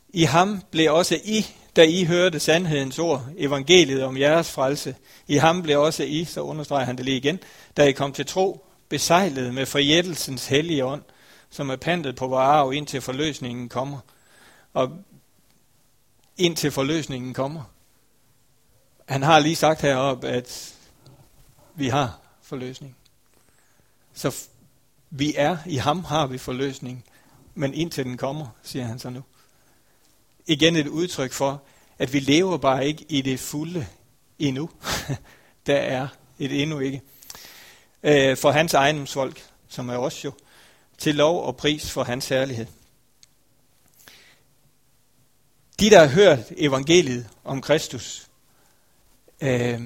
i 0.10 0.24
ham 0.24 0.62
blev 0.72 0.93
også 0.93 1.15
I, 1.24 1.45
da 1.76 1.84
I 1.84 2.04
hørte 2.04 2.39
sandhedens 2.39 3.00
ord, 3.00 3.26
evangeliet 3.38 4.04
om 4.04 4.17
jeres 4.17 4.52
frelse. 4.52 4.95
I 5.28 5.36
ham 5.36 5.62
blev 5.62 5.82
også 5.82 6.04
I, 6.04 6.26
så 6.26 6.41
understreger 6.41 6.86
han 6.86 6.98
det 6.98 7.06
lige 7.06 7.17
igen, 7.17 7.39
da 7.78 7.84
I 7.84 7.91
kom 7.91 8.13
til 8.13 8.26
tro, 8.26 8.65
besejlet 8.89 9.54
med 9.54 9.65
forjættelsens 9.65 10.48
hellige 10.48 10.86
ånd, 10.86 11.04
som 11.50 11.69
er 11.69 11.76
pantet 11.76 12.15
på 12.15 12.28
vores 12.28 12.43
arv, 12.43 12.74
indtil 12.74 13.02
forløsningen 13.02 13.69
kommer. 13.69 14.00
Og 14.74 14.89
indtil 16.38 16.72
forløsningen 16.72 17.34
kommer. 17.34 17.63
Han 19.08 19.24
har 19.24 19.39
lige 19.39 19.56
sagt 19.56 19.82
heroppe, 19.82 20.28
at 20.28 20.74
vi 21.76 21.88
har 21.88 22.19
forløsning. 22.41 22.95
Så 24.13 24.48
vi 25.10 25.34
er, 25.38 25.58
i 25.65 25.76
ham 25.76 26.04
har 26.04 26.28
vi 26.28 26.38
forløsning, 26.38 27.06
men 27.56 27.74
indtil 27.74 28.06
den 28.06 28.17
kommer, 28.17 28.48
siger 28.63 28.86
han 28.86 29.00
så 29.00 29.10
nu. 29.10 29.24
Igen 30.48 30.76
et 30.76 30.88
udtryk 30.88 31.32
for, 31.32 31.63
at 32.00 32.13
vi 32.13 32.19
lever 32.19 32.58
bare 32.58 32.88
ikke 32.88 33.06
i 33.10 33.22
det 33.22 33.39
fulde 33.39 33.88
endnu. 34.39 34.69
Der 35.67 35.78
er 35.78 36.08
et 36.39 36.62
endnu 36.62 36.80
ikke. 36.80 37.02
Øh, 38.04 38.38
for 38.38 38.52
hans 38.52 38.74
ejendomsfolk, 38.74 39.45
som 39.67 39.89
er 39.89 39.95
også 39.95 40.19
jo, 40.26 40.32
til 40.98 41.15
lov 41.15 41.43
og 41.43 41.58
pris 41.58 41.91
for 41.91 42.04
hans 42.04 42.30
herlighed. 42.30 42.65
De, 45.80 45.89
der 45.89 46.00
har 46.00 46.08
hørt 46.08 46.39
evangeliet 46.58 47.30
om 47.43 47.62
Kristus, 47.62 48.28
øh, 49.41 49.82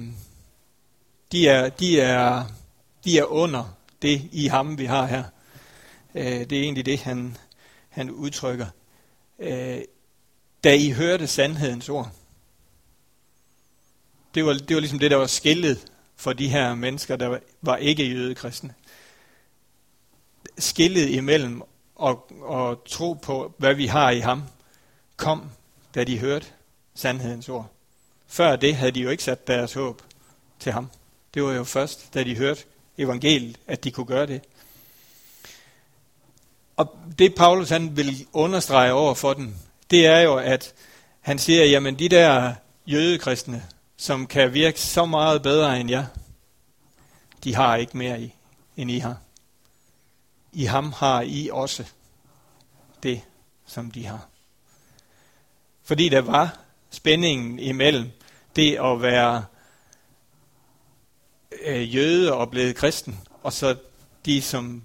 de, 1.32 1.48
er, 1.48 1.68
de, 1.68 2.00
er, 2.00 2.44
de 3.04 3.18
er 3.18 3.24
under 3.24 3.74
det 4.02 4.28
i 4.32 4.46
ham, 4.46 4.78
vi 4.78 4.84
har 4.84 5.06
her. 5.06 5.24
Øh, 6.14 6.24
det 6.24 6.52
er 6.52 6.62
egentlig 6.62 6.86
det, 6.86 7.00
han, 7.00 7.36
han 7.88 8.10
udtrykker. 8.10 8.66
Øh, 9.38 9.80
da 10.64 10.74
I 10.74 10.90
hørte 10.90 11.26
sandhedens 11.26 11.88
ord. 11.88 12.10
Det 14.34 14.44
var, 14.44 14.52
det 14.52 14.74
var 14.74 14.80
ligesom 14.80 14.98
det, 14.98 15.10
der 15.10 15.16
var 15.16 15.26
skillet 15.26 15.86
for 16.16 16.32
de 16.32 16.48
her 16.48 16.74
mennesker, 16.74 17.16
der 17.16 17.38
var 17.62 17.76
ikke 17.76 18.04
jødekristne. 18.04 18.74
Skillet 20.58 21.10
imellem 21.10 21.62
og, 21.94 22.30
og 22.42 22.84
tro 22.86 23.12
på, 23.12 23.54
hvad 23.58 23.74
vi 23.74 23.86
har 23.86 24.10
i 24.10 24.20
ham, 24.20 24.42
kom, 25.16 25.50
da 25.94 26.04
de 26.04 26.18
hørte 26.18 26.46
sandhedens 26.94 27.48
ord. 27.48 27.70
Før 28.26 28.56
det 28.56 28.76
havde 28.76 28.92
de 28.92 29.00
jo 29.00 29.10
ikke 29.10 29.22
sat 29.22 29.46
deres 29.46 29.72
håb 29.72 30.02
til 30.58 30.72
ham. 30.72 30.90
Det 31.34 31.42
var 31.42 31.52
jo 31.52 31.64
først, 31.64 32.14
da 32.14 32.24
de 32.24 32.36
hørte 32.36 32.64
evangeliet, 32.98 33.58
at 33.66 33.84
de 33.84 33.90
kunne 33.90 34.06
gøre 34.06 34.26
det. 34.26 34.42
Og 36.76 36.98
det 37.18 37.34
Paulus 37.34 37.68
han 37.68 37.96
vil 37.96 38.26
understrege 38.32 38.92
over 38.92 39.14
for 39.14 39.34
dem, 39.34 39.54
det 39.90 40.06
er 40.06 40.20
jo, 40.20 40.36
at 40.36 40.74
han 41.20 41.38
siger, 41.38 41.64
jamen 41.64 41.98
de 41.98 42.08
der 42.08 42.54
jødekristne, 42.86 43.64
som 43.96 44.26
kan 44.26 44.54
virke 44.54 44.80
så 44.80 45.06
meget 45.06 45.42
bedre 45.42 45.80
end 45.80 45.90
jer, 45.90 46.06
de 47.44 47.54
har 47.54 47.76
ikke 47.76 47.96
mere 47.96 48.20
i, 48.20 48.34
end 48.76 48.90
I 48.90 48.98
har. 48.98 49.16
I 50.52 50.64
ham 50.64 50.92
har 50.92 51.22
I 51.22 51.50
også 51.52 51.84
det, 53.02 53.20
som 53.66 53.90
de 53.90 54.06
har. 54.06 54.28
Fordi 55.82 56.08
der 56.08 56.20
var 56.20 56.58
spændingen 56.90 57.58
imellem 57.58 58.10
det 58.56 58.76
at 58.76 59.02
være 59.02 59.44
øh, 61.64 61.94
jøde 61.94 62.32
og 62.32 62.50
blevet 62.50 62.76
kristen, 62.76 63.20
og 63.42 63.52
så 63.52 63.76
de, 64.24 64.42
som 64.42 64.82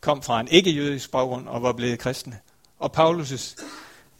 kom 0.00 0.22
fra 0.22 0.40
en 0.40 0.48
ikke-jødisk 0.48 1.10
baggrund 1.10 1.48
og 1.48 1.62
var 1.62 1.72
blevet 1.72 1.98
kristne. 1.98 2.38
Og 2.78 2.90
Paulus' 2.96 3.56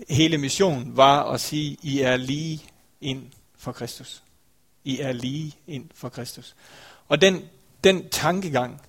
hele 0.08 0.38
mission 0.38 0.96
var 0.96 1.30
at 1.30 1.40
sige, 1.40 1.76
I 1.82 2.00
er 2.00 2.16
lige 2.16 2.62
ind 3.00 3.26
for 3.58 3.72
Kristus. 3.72 4.22
I 4.84 4.98
er 4.98 5.12
lige 5.12 5.52
ind 5.66 5.84
for 5.94 6.08
Kristus. 6.08 6.54
Og 7.08 7.20
den, 7.20 7.44
den 7.84 8.08
tankegang, 8.08 8.80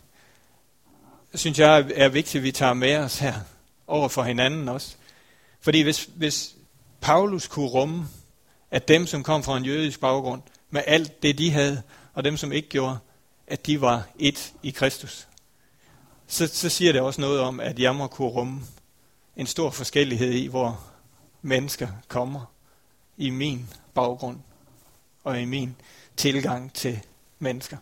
synes 1.34 1.60
jeg 1.60 1.92
er 1.96 2.10
vigtigt, 2.10 2.36
at 2.36 2.44
vi 2.44 2.52
tager 2.52 2.74
med 2.74 2.98
os 2.98 3.20
her 3.20 3.34
over 3.88 4.10
for 4.10 4.24
hinanden 4.24 4.70
også. 4.70 4.96
Fordi 5.62 5.82
hvis, 5.82 6.10
hvis 6.16 6.56
Paulus 7.02 7.48
kunne 7.48 7.68
rumme, 7.68 8.08
at 8.72 8.88
dem, 8.88 9.08
som 9.08 9.24
kom 9.24 9.44
fra 9.44 9.58
en 9.58 9.66
jødisk 9.66 10.00
baggrund, 10.00 10.42
med 10.70 10.82
alt 10.88 11.24
det, 11.24 11.38
de 11.38 11.52
havde, 11.52 11.82
og 12.14 12.24
dem, 12.24 12.38
som 12.38 12.52
ikke 12.52 12.70
gjorde, 12.70 12.98
at 13.48 13.66
de 13.66 13.82
var 13.82 14.08
et 14.20 14.54
i 14.64 14.70
Kristus, 14.70 15.28
så, 16.28 16.48
så 16.48 16.70
siger 16.70 16.92
det 16.92 17.02
også 17.02 17.22
noget 17.22 17.40
om, 17.40 17.60
at 17.60 17.80
jeg 17.80 17.96
må 17.96 18.08
kunne 18.08 18.30
rumme 18.30 18.62
en 19.38 19.48
stor 19.48 19.70
forskellighed 19.70 20.32
i, 20.32 20.48
hvor 20.48 20.84
mennesker 21.42 21.88
kommer 22.08 22.46
i 23.18 23.30
min 23.30 23.70
baggrund 23.94 24.40
og 25.24 25.42
i 25.42 25.46
min 25.46 25.76
tilgang 26.18 26.74
til 26.74 27.00
mennesker. 27.40 27.78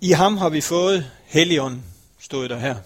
I 0.00 0.10
ham 0.10 0.36
har 0.36 0.48
vi 0.48 0.60
fået 0.60 1.10
Helion, 1.24 1.84
stod 2.18 2.48
der 2.48 2.58
her. 2.58 2.76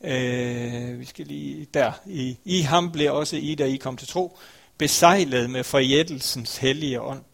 Øh, 0.00 1.00
vi 1.00 1.04
skal 1.04 1.26
lige 1.26 1.66
der. 1.74 1.92
I, 2.06 2.38
I 2.44 2.60
ham 2.60 2.92
blev 2.92 3.14
også 3.14 3.36
I, 3.36 3.54
da 3.54 3.64
I 3.64 3.76
kom 3.76 3.96
til 3.96 4.08
tro, 4.08 4.38
besejlet 4.80 5.50
med 5.50 5.64
forjættelsens 5.64 6.56
hellige 6.56 7.00
ånd. 7.00 7.24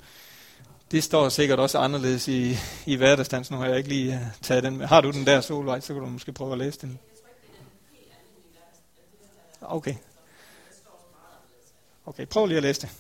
Det 0.90 1.04
står 1.04 1.28
sikkert 1.28 1.59
også 1.59 1.78
anderledes 1.78 2.28
i, 2.28 2.56
i 2.87 2.96
hverdagsdans. 2.96 3.50
Nu 3.50 3.56
har 3.56 3.66
jeg 3.66 3.76
ikke 3.76 3.88
lige 3.88 4.14
øh, 4.14 4.20
taget 4.42 4.62
den 4.62 4.76
med. 4.76 4.87
Har 4.87 5.00
du 5.00 5.11
den 5.11 5.26
der, 5.26 5.40
Solvej, 5.40 5.80
så 5.80 5.92
kan 5.92 6.02
du 6.02 6.09
måske 6.09 6.32
prøve 6.32 6.52
at 6.52 6.59
læse 6.59 6.80
den. 6.80 6.98
Okay. 9.61 9.94
Okay, 12.06 12.26
prøv 12.26 12.46
lige 12.46 12.56
at 12.56 12.62
læse 12.62 12.80
det. 12.80 12.90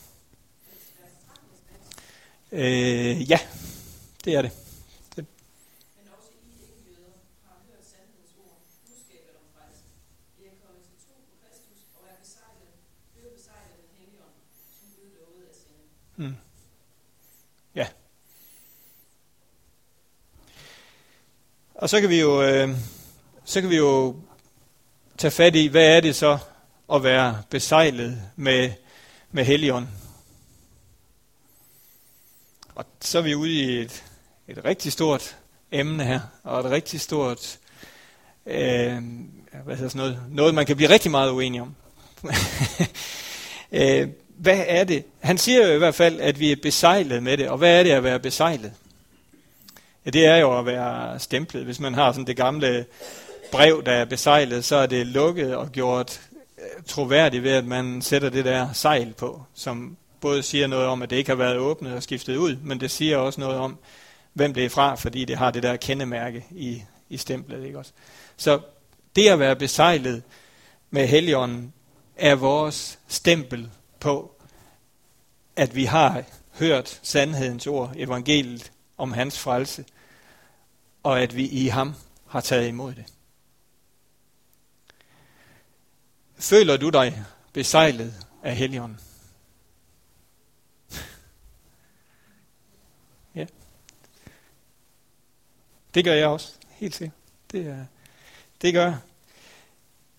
Øh, 2.52 3.30
ja, 3.30 3.38
det 4.24 4.34
er 4.34 4.42
det. 4.42 4.50
Men 5.16 5.26
også 6.16 6.30
I 6.32 6.48
ikke-jøder 6.62 7.12
har 7.48 7.58
hørt 7.68 7.84
sandhedens 7.92 8.34
ord, 8.44 8.58
budskabet 8.86 9.34
om 9.40 9.46
frelse. 9.54 9.84
I 10.40 10.42
er 10.52 10.56
kommet 10.64 10.82
til 10.88 10.96
tro 11.04 11.14
på 11.28 11.34
Kristus 11.42 11.80
og 11.98 12.02
er 12.12 12.18
besejlet, 12.24 12.70
blevet 13.14 13.32
besejlet 13.38 13.74
den 13.82 13.90
hellige 13.98 14.20
ånd, 14.26 14.38
som 14.78 14.88
Gud 14.96 15.10
lovede 15.20 15.46
at 15.52 15.56
sende. 15.62 15.82
Hmm. 16.20 16.36
Ja. 17.80 17.86
Og 21.78 21.88
så 21.88 22.00
kan 22.00 22.10
vi 22.10 22.20
jo, 22.20 22.42
øh, 22.42 22.76
så 23.44 23.60
kan 23.60 23.70
vi 23.70 23.76
jo 23.76 24.16
tage 25.18 25.30
fat 25.30 25.56
i, 25.56 25.66
hvad 25.66 25.96
er 25.96 26.00
det 26.00 26.16
så 26.16 26.38
at 26.92 27.02
være 27.02 27.42
besejlet 27.50 28.22
med, 28.36 28.70
med 29.30 29.44
Helligånd. 29.44 29.86
Og 32.74 32.84
så 33.00 33.18
er 33.18 33.22
vi 33.22 33.34
ude 33.34 33.52
i 33.52 33.80
et, 33.80 34.04
et 34.48 34.64
rigtig 34.64 34.92
stort 34.92 35.36
emne 35.72 36.04
her, 36.04 36.20
og 36.42 36.60
et 36.60 36.66
rigtig 36.70 37.00
stort, 37.00 37.58
øh, 38.46 39.02
hvad 39.64 39.76
hedder 39.76 39.88
sådan 39.88 39.98
noget, 39.98 40.20
noget 40.30 40.54
man 40.54 40.66
kan 40.66 40.76
blive 40.76 40.90
rigtig 40.90 41.10
meget 41.10 41.30
uenig 41.30 41.60
om. 41.60 41.74
øh, 43.72 44.08
hvad 44.28 44.64
er 44.66 44.84
det? 44.84 45.04
Han 45.20 45.38
siger 45.38 45.66
jo 45.66 45.74
i 45.74 45.78
hvert 45.78 45.94
fald, 45.94 46.20
at 46.20 46.40
vi 46.40 46.52
er 46.52 46.56
besejlet 46.62 47.22
med 47.22 47.36
det, 47.36 47.48
og 47.48 47.58
hvad 47.58 47.78
er 47.78 47.82
det 47.82 47.90
at 47.90 48.04
være 48.04 48.20
besejlet? 48.20 48.72
Ja, 50.06 50.10
det 50.10 50.26
er 50.26 50.36
jo 50.36 50.58
at 50.58 50.66
være 50.66 51.18
stemplet. 51.18 51.64
Hvis 51.64 51.80
man 51.80 51.94
har 51.94 52.12
sådan 52.12 52.26
det 52.26 52.36
gamle 52.36 52.86
brev, 53.52 53.82
der 53.86 53.92
er 53.92 54.04
besejlet, 54.04 54.64
så 54.64 54.76
er 54.76 54.86
det 54.86 55.06
lukket 55.06 55.56
og 55.56 55.72
gjort 55.72 56.20
øh, 56.58 56.82
troværdigt 56.86 57.42
ved, 57.42 57.52
at 57.52 57.64
man 57.64 58.02
sætter 58.02 58.28
det 58.28 58.44
der 58.44 58.72
sejl 58.72 59.14
på, 59.14 59.42
som 59.54 59.96
både 60.20 60.42
siger 60.42 60.66
noget 60.66 60.86
om, 60.86 61.02
at 61.02 61.10
det 61.10 61.16
ikke 61.16 61.30
har 61.30 61.36
været 61.36 61.56
åbnet 61.58 61.92
og 61.92 62.02
skiftet 62.02 62.36
ud, 62.36 62.56
men 62.62 62.80
det 62.80 62.90
siger 62.90 63.16
også 63.16 63.40
noget 63.40 63.56
om, 63.56 63.78
hvem 64.32 64.54
det 64.54 64.64
er 64.64 64.68
fra, 64.68 64.94
fordi 64.94 65.24
det 65.24 65.36
har 65.36 65.50
det 65.50 65.62
der 65.62 65.76
kendemærke 65.76 66.44
i, 66.50 66.82
i 67.08 67.16
stemplet. 67.16 67.64
Ikke 67.64 67.78
også? 67.78 67.92
Så 68.36 68.60
det 69.16 69.28
at 69.28 69.38
være 69.38 69.56
besejlet 69.56 70.22
med 70.90 71.06
Helligånden 71.06 71.72
er 72.16 72.34
vores 72.34 72.98
stempel 73.08 73.70
på, 74.00 74.34
at 75.56 75.76
vi 75.76 75.84
har 75.84 76.22
hørt 76.58 77.00
sandhedens 77.02 77.66
ord, 77.66 77.92
evangeliet 77.96 78.72
om 78.98 79.12
hans 79.12 79.38
frelse, 79.38 79.84
og 81.06 81.20
at 81.20 81.36
vi 81.36 81.48
i 81.48 81.66
ham 81.66 81.94
har 82.26 82.40
taget 82.40 82.68
imod 82.68 82.94
det. 82.94 83.04
Føler 86.36 86.76
du 86.76 86.90
dig 86.90 87.24
besejlet 87.52 88.26
af 88.42 88.56
Helligånden? 88.56 89.00
ja. 93.34 93.46
Det 95.94 96.04
gør 96.04 96.14
jeg 96.14 96.28
også, 96.28 96.52
helt 96.68 96.94
sikkert. 96.94 97.18
Det, 97.52 97.66
er, 97.66 97.86
det 98.62 98.74
gør 98.74 98.84
jeg. 98.84 98.98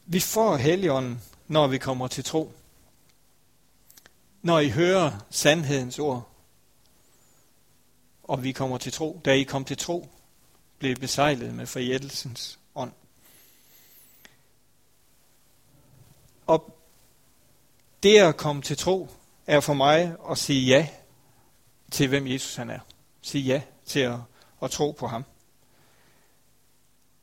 Vi 0.06 0.20
får 0.20 0.58
Helligånden, 0.58 1.22
når 1.48 1.68
vi 1.68 1.78
kommer 1.78 2.08
til 2.08 2.24
tro. 2.24 2.54
Når 4.42 4.60
I 4.60 4.70
hører 4.70 5.26
sandhedens 5.30 6.00
ord, 6.00 6.30
og 8.24 8.44
vi 8.44 8.52
kommer 8.52 8.78
til 8.78 8.92
tro, 8.92 9.22
da 9.26 9.34
I 9.34 9.44
kom 9.44 9.66
til 9.66 9.78
tro, 9.78 10.10
blev 10.80 10.96
besejlet 10.96 11.54
med 11.54 11.66
forjættelsens 11.66 12.60
ånd. 12.76 12.92
Og 16.48 16.78
det 18.04 18.18
at 18.20 18.38
komme 18.38 18.62
til 18.62 18.78
tro 18.78 19.10
er 19.48 19.60
for 19.60 19.74
mig 19.74 20.16
at 20.32 20.38
sige 20.38 20.66
ja 20.66 20.90
til, 21.92 22.08
hvem 22.08 22.28
Jesus 22.28 22.56
han 22.56 22.70
er. 22.70 22.80
Sige 23.22 23.44
ja 23.44 23.62
til 23.86 24.00
at, 24.00 24.20
at 24.62 24.72
tro 24.72 24.92
på 24.92 25.08
ham. 25.08 25.26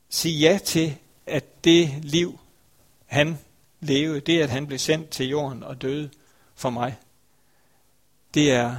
Sige 0.09 0.39
ja 0.39 0.59
til, 0.65 0.97
at 1.25 1.63
det 1.63 2.05
liv, 2.05 2.39
han 3.05 3.39
levede, 3.79 4.19
det 4.19 4.41
at 4.41 4.49
han 4.49 4.67
blev 4.67 4.79
sendt 4.79 5.09
til 5.09 5.27
jorden 5.27 5.63
og 5.63 5.81
døde 5.81 6.09
for 6.55 6.69
mig, 6.69 6.97
det 8.33 8.51
er 8.51 8.75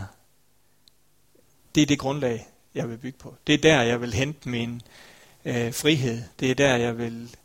det, 1.75 1.83
er 1.83 1.87
det 1.87 1.99
grundlag, 1.99 2.49
jeg 2.77 2.91
vil 2.91 2.99
bygge 2.99 3.19
på. 3.19 3.35
Det 3.47 3.55
er 3.55 3.59
der, 3.59 3.83
jeg 3.83 4.01
vil 4.01 4.15
hente 4.15 4.49
min 4.49 4.83
øh, 5.45 5.75
frihed. 5.75 6.23
Det 6.41 6.51
er 6.51 6.55
der, 6.55 6.77
jeg 6.77 6.99
vil 6.99 7.37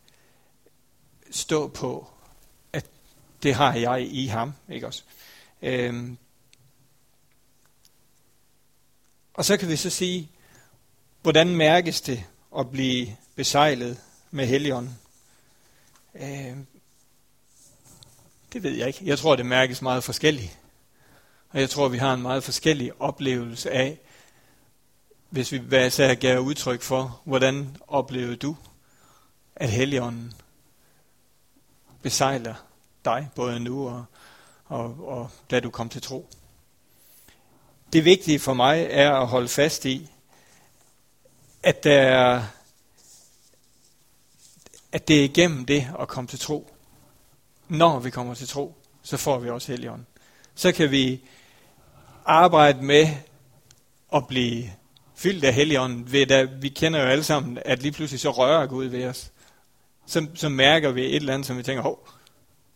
stå 1.31 1.67
på, 1.67 2.07
at 2.73 2.85
det 3.43 3.55
har 3.55 3.75
jeg 3.75 4.07
i 4.11 4.25
ham. 4.25 4.53
Ikke 4.69 4.87
også? 4.87 5.03
Øhm. 5.61 6.17
Og 9.33 9.45
så 9.45 9.57
kan 9.57 9.69
vi 9.69 9.75
så 9.75 9.89
sige, 9.89 10.29
hvordan 11.21 11.55
mærkes 11.55 12.01
det 12.01 12.23
at 12.57 12.71
blive 12.71 13.17
besejlet 13.35 13.97
med 14.31 14.47
Helligånden? 14.47 14.99
Øhm. 16.15 16.67
Det 18.53 18.63
ved 18.63 18.71
jeg 18.71 18.87
ikke. 18.87 18.99
Jeg 19.03 19.19
tror, 19.19 19.35
det 19.35 19.45
mærkes 19.45 19.81
meget 19.81 20.03
forskelligt. 20.03 20.57
Og 21.49 21.59
jeg 21.59 21.69
tror, 21.69 21.87
vi 21.87 21.97
har 21.97 22.13
en 22.13 22.21
meget 22.21 22.43
forskellig 22.43 23.01
oplevelse 23.01 23.71
af, 23.71 23.99
hvis 25.31 25.51
vi 25.51 25.57
hver 25.57 25.85
især 25.85 26.13
gav 26.13 26.39
udtryk 26.39 26.81
for, 26.81 27.21
hvordan 27.25 27.77
oplevede 27.87 28.35
du, 28.35 28.55
at 29.55 29.69
Helligånden 29.69 30.33
besejler 32.01 32.55
dig, 33.05 33.29
både 33.35 33.59
nu 33.59 33.87
og, 33.89 34.05
og, 34.65 35.07
og 35.07 35.29
da 35.51 35.59
du 35.59 35.69
kom 35.69 35.89
til 35.89 36.01
tro. 36.01 36.29
Det 37.93 38.05
vigtige 38.05 38.39
for 38.39 38.53
mig 38.53 38.87
er 38.89 39.13
at 39.13 39.27
holde 39.27 39.47
fast 39.47 39.85
i, 39.85 40.09
at, 41.63 41.83
der 41.83 42.01
er, 42.01 42.43
at 44.91 45.07
det 45.07 45.19
er 45.19 45.23
igennem 45.23 45.65
det 45.65 45.87
at 45.99 46.07
komme 46.07 46.27
til 46.27 46.39
tro. 46.39 46.73
Når 47.67 47.99
vi 47.99 48.09
kommer 48.09 48.33
til 48.33 48.47
tro, 48.47 48.75
så 49.01 49.17
får 49.17 49.39
vi 49.39 49.49
også 49.49 49.71
Helligånden. 49.71 50.07
Så 50.55 50.71
kan 50.71 50.91
vi 50.91 51.21
arbejde 52.25 52.81
med 52.85 53.07
at 54.13 54.27
blive 54.27 54.71
fyldt 55.21 55.43
af 55.43 55.53
Helligånden, 55.53 56.11
ved 56.11 56.31
at 56.31 56.61
vi 56.61 56.69
kender 56.69 57.01
jo 57.01 57.05
alle 57.05 57.23
sammen, 57.23 57.57
at 57.65 57.81
lige 57.81 57.91
pludselig 57.91 58.19
så 58.19 58.31
rører 58.31 58.65
Gud 58.67 58.85
ved 58.85 59.05
os. 59.05 59.31
Så, 60.05 60.27
så 60.35 60.49
mærker 60.49 60.91
vi 60.91 61.05
et 61.05 61.15
eller 61.15 61.33
andet, 61.33 61.47
som 61.47 61.57
vi 61.57 61.63
tænker, 61.63 61.83
hov, 61.83 62.07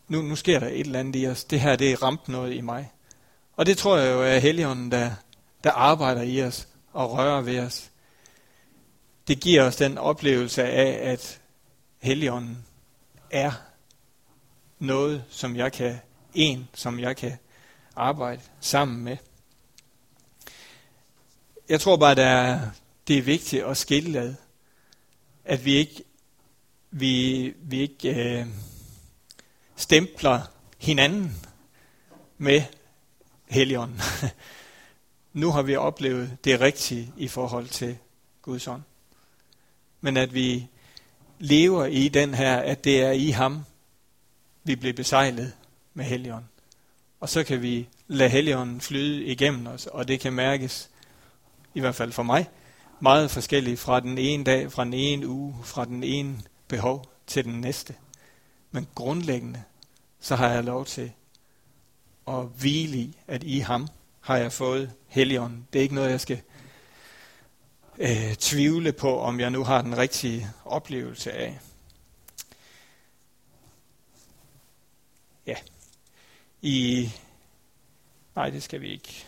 nu, 0.08 0.22
nu 0.22 0.36
sker 0.36 0.60
der 0.60 0.66
et 0.66 0.80
eller 0.80 0.98
andet 0.98 1.22
i 1.22 1.26
os. 1.26 1.44
Det 1.44 1.60
her, 1.60 1.76
det 1.76 1.92
er 1.92 2.02
ramt 2.02 2.28
noget 2.28 2.54
i 2.54 2.60
mig. 2.60 2.92
Og 3.56 3.66
det 3.66 3.78
tror 3.78 3.96
jeg 3.96 4.12
jo 4.12 4.22
er 4.22 4.38
Helligånden, 4.38 4.90
der, 4.90 5.10
der 5.64 5.70
arbejder 5.70 6.22
i 6.22 6.42
os 6.42 6.68
og 6.92 7.12
rører 7.12 7.40
ved 7.40 7.58
os. 7.58 7.90
Det 9.28 9.40
giver 9.40 9.62
os 9.62 9.76
den 9.76 9.98
oplevelse 9.98 10.64
af, 10.64 11.10
at 11.10 11.40
Helligånden 12.02 12.64
er 13.30 13.52
noget, 14.78 15.24
som 15.28 15.56
jeg 15.56 15.72
kan, 15.72 15.98
en, 16.34 16.68
som 16.74 17.00
jeg 17.00 17.16
kan 17.16 17.32
arbejde 17.96 18.42
sammen 18.60 19.04
med 19.04 19.16
jeg 21.68 21.80
tror 21.80 21.96
bare, 21.96 22.10
at 22.10 22.60
det 23.08 23.18
er 23.18 23.22
vigtigt 23.22 23.64
at 23.64 23.76
skille 23.76 24.20
ad. 24.20 24.34
At 25.44 25.64
vi 25.64 25.74
ikke, 25.74 26.02
vi, 26.90 27.54
vi 27.62 27.80
ikke 27.80 28.14
øh, 28.14 28.46
stempler 29.76 30.40
hinanden 30.78 31.46
med 32.38 32.62
Helligånden. 33.46 34.00
nu 35.32 35.50
har 35.50 35.62
vi 35.62 35.76
oplevet 35.76 36.36
det 36.44 36.60
rigtige 36.60 37.12
i 37.16 37.28
forhold 37.28 37.68
til 37.68 37.98
Guds 38.42 38.68
ånd. 38.68 38.82
Men 40.00 40.16
at 40.16 40.34
vi 40.34 40.68
lever 41.38 41.84
i 41.84 42.08
den 42.08 42.34
her, 42.34 42.56
at 42.56 42.84
det 42.84 43.02
er 43.02 43.10
i 43.10 43.28
ham, 43.28 43.64
vi 44.64 44.76
bliver 44.76 44.94
besejlet 44.94 45.52
med 45.94 46.04
Helligånden. 46.04 46.48
Og 47.20 47.28
så 47.28 47.44
kan 47.44 47.62
vi 47.62 47.88
lade 48.08 48.30
Helligånden 48.30 48.80
flyde 48.80 49.24
igennem 49.24 49.66
os, 49.66 49.86
og 49.86 50.08
det 50.08 50.20
kan 50.20 50.32
mærkes 50.32 50.90
i 51.76 51.80
hvert 51.80 51.94
fald 51.94 52.12
for 52.12 52.22
mig, 52.22 52.48
meget 53.00 53.30
forskellige 53.30 53.76
fra 53.76 54.00
den 54.00 54.18
ene 54.18 54.44
dag, 54.44 54.72
fra 54.72 54.84
den 54.84 54.92
ene 54.92 55.28
uge, 55.28 55.56
fra 55.64 55.84
den 55.84 56.04
ene 56.04 56.42
behov 56.68 57.04
til 57.26 57.44
den 57.44 57.60
næste. 57.60 57.94
Men 58.70 58.88
grundlæggende, 58.94 59.62
så 60.20 60.36
har 60.36 60.48
jeg 60.48 60.64
lov 60.64 60.84
til 60.84 61.12
at 62.28 62.46
hvile 62.58 62.96
i, 62.96 63.18
at 63.26 63.42
i 63.42 63.58
ham 63.58 63.88
har 64.20 64.36
jeg 64.36 64.52
fået 64.52 64.92
Helligånden. 65.06 65.66
Det 65.72 65.78
er 65.78 65.82
ikke 65.82 65.94
noget, 65.94 66.10
jeg 66.10 66.20
skal 66.20 66.40
øh, 67.98 68.34
tvivle 68.34 68.92
på, 68.92 69.20
om 69.20 69.40
jeg 69.40 69.50
nu 69.50 69.64
har 69.64 69.82
den 69.82 69.98
rigtige 69.98 70.46
oplevelse 70.64 71.32
af. 71.32 71.60
Ja. 75.46 75.56
I... 76.62 77.10
Nej, 78.36 78.50
det 78.50 78.62
skal 78.62 78.80
vi 78.80 78.88
ikke. 78.88 79.26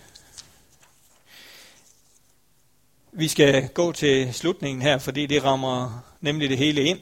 Vi 3.18 3.28
skal 3.28 3.68
gå 3.68 3.92
til 3.92 4.35
slutningen 4.35 4.83
her, 4.83 4.98
fordi 4.98 5.26
det 5.26 5.44
rammer 5.44 6.04
nemlig 6.20 6.50
det 6.50 6.59
hele 6.59 6.85
ind. 6.85 7.00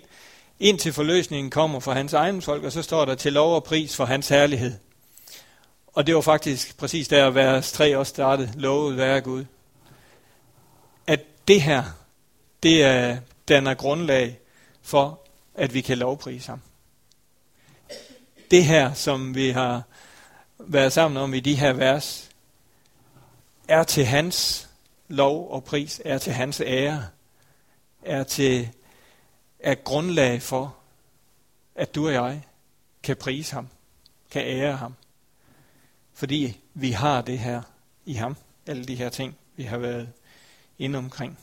Indtil 0.61 0.93
forløsningen 0.93 1.51
kommer 1.51 1.81
for 1.81 1.93
hans 1.93 2.13
egen 2.13 2.43
folk, 2.43 2.65
og 2.65 2.73
så 2.73 2.83
står 2.83 3.05
der 3.05 3.15
til 3.15 3.33
lov 3.33 3.55
og 3.55 3.65
pris 3.65 3.97
for 3.97 4.05
hans 4.05 4.29
herlighed. 4.29 4.75
Og 5.87 6.07
det 6.07 6.15
var 6.15 6.21
faktisk 6.21 6.77
præcis 6.77 7.09
der, 7.09 7.31
vers 7.31 7.73
3 7.73 7.97
også 7.97 8.11
startede, 8.11 8.53
lovet 8.55 8.97
være 8.97 9.21
Gud. 9.21 9.45
At 11.07 11.21
det 11.49 11.63
her, 11.63 11.85
det 12.63 12.83
er, 12.83 13.17
danner 13.49 13.75
grundlag 13.75 14.39
for, 14.83 15.21
at 15.55 15.75
vi 15.75 15.81
kan 15.81 15.99
lovprise 15.99 16.49
ham. 16.49 16.61
Det 18.51 18.65
her, 18.65 18.95
som 18.95 19.35
vi 19.35 19.51
har 19.51 19.83
været 20.59 20.93
sammen 20.93 21.23
om 21.23 21.35
i 21.35 21.41
de 21.41 21.55
her 21.55 21.73
vers, 21.73 22.31
er 23.69 23.83
til 23.83 24.05
hans 24.05 24.66
lov 25.09 25.51
og 25.51 25.65
pris 25.65 26.03
er 26.05 26.19
til 26.19 26.33
hans 26.33 26.61
ære, 26.61 27.09
er 28.03 28.25
til 28.25 28.69
er 29.59 29.75
grundlag 29.75 30.43
for, 30.43 30.77
at 31.75 31.95
du 31.95 32.07
og 32.07 32.13
jeg 32.13 32.43
kan 33.03 33.17
prise 33.17 33.55
ham, 33.55 33.69
kan 34.31 34.43
ære 34.47 34.77
ham. 34.77 34.95
Fordi 36.13 36.61
vi 36.75 36.91
har 36.91 37.23
det 37.23 37.39
her 37.39 37.63
i 38.05 38.13
ham, 38.13 38.37
alle 38.67 38.85
de 38.85 38.95
her 38.95 39.09
ting, 39.09 39.37
vi 39.57 39.63
har 39.63 39.79
været 39.79 40.13
inde 40.79 40.99
omkring. 40.99 41.39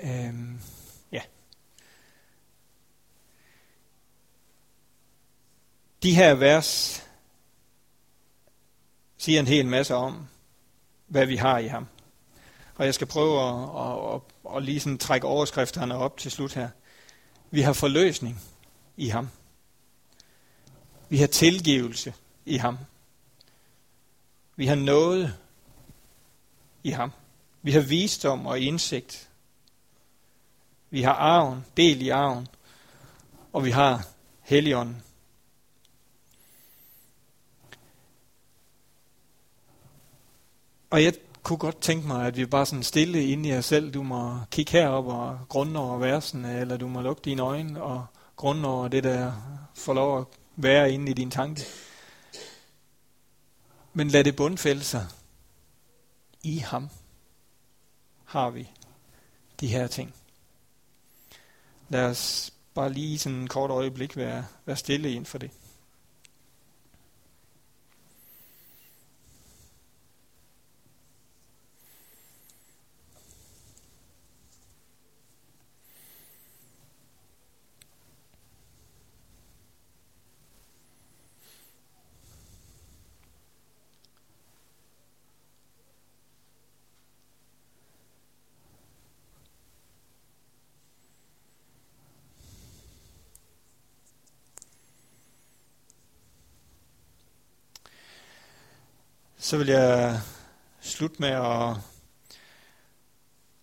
Øhm, 0.00 0.60
ja. 1.12 1.22
De 6.02 6.14
her 6.14 6.34
vers 6.34 7.02
siger 9.22 9.40
en 9.40 9.46
hel 9.46 9.66
masse 9.66 9.94
om, 9.94 10.26
hvad 11.06 11.26
vi 11.26 11.36
har 11.36 11.58
i 11.58 11.66
ham. 11.66 11.86
Og 12.74 12.84
jeg 12.84 12.94
skal 12.94 13.06
prøve 13.06 13.42
at, 13.42 13.54
at, 13.54 14.14
at, 14.14 14.56
at 14.56 14.62
lige 14.62 14.80
sådan 14.80 14.98
trække 14.98 15.26
overskrifterne 15.26 15.94
op 15.94 16.18
til 16.18 16.30
slut 16.30 16.54
her. 16.54 16.68
Vi 17.50 17.60
har 17.60 17.72
forløsning 17.72 18.40
i 18.96 19.08
ham. 19.08 19.28
Vi 21.08 21.18
har 21.18 21.26
tilgivelse 21.26 22.14
i 22.44 22.56
ham. 22.56 22.78
Vi 24.56 24.66
har 24.66 24.74
noget 24.74 25.34
i 26.82 26.90
ham. 26.90 27.12
Vi 27.62 27.72
har 27.72 27.80
visdom 27.80 28.46
og 28.46 28.60
indsigt. 28.60 29.28
Vi 30.90 31.02
har 31.02 31.12
arven, 31.12 31.64
del 31.76 32.02
i 32.02 32.08
arven, 32.08 32.48
og 33.52 33.64
vi 33.64 33.70
har 33.70 34.06
Helligånden. 34.40 35.02
Og 40.92 41.04
jeg 41.04 41.14
kunne 41.42 41.58
godt 41.58 41.80
tænke 41.80 42.06
mig, 42.06 42.26
at 42.26 42.36
vi 42.36 42.46
bare 42.46 42.66
sådan 42.66 42.82
stille 42.82 43.26
inde 43.26 43.48
i 43.48 43.56
os 43.56 43.64
selv. 43.64 43.94
Du 43.94 44.02
må 44.02 44.38
kigge 44.50 44.72
herop 44.72 45.06
og 45.06 45.38
grunde 45.48 45.80
over 45.80 45.98
versene, 45.98 46.60
eller 46.60 46.76
du 46.76 46.88
må 46.88 47.00
lukke 47.00 47.22
dine 47.24 47.42
øjne 47.42 47.82
og 47.82 48.06
grunde 48.36 48.68
over 48.68 48.88
det, 48.88 49.04
der 49.04 49.32
får 49.74 49.94
lov 49.94 50.20
at 50.20 50.26
være 50.56 50.92
inde 50.92 51.10
i 51.10 51.14
din 51.14 51.30
tanke. 51.30 51.62
Men 53.92 54.08
lad 54.08 54.24
det 54.24 54.36
bundfælde 54.36 54.84
sig. 54.84 55.06
I 56.42 56.58
ham 56.58 56.90
har 58.24 58.50
vi 58.50 58.68
de 59.60 59.68
her 59.68 59.86
ting. 59.86 60.14
Lad 61.88 62.04
os 62.04 62.52
bare 62.74 62.92
lige 62.92 63.18
sådan 63.18 63.38
en 63.38 63.48
kort 63.48 63.70
øjeblik 63.70 64.16
være, 64.16 64.44
være 64.66 64.76
stille 64.76 65.12
ind 65.12 65.26
for 65.26 65.38
det. 65.38 65.50
Så 99.52 99.58
vil 99.58 99.66
jeg 99.66 100.20
slutte 100.80 101.16
med 101.18 101.28
at, 101.28 101.76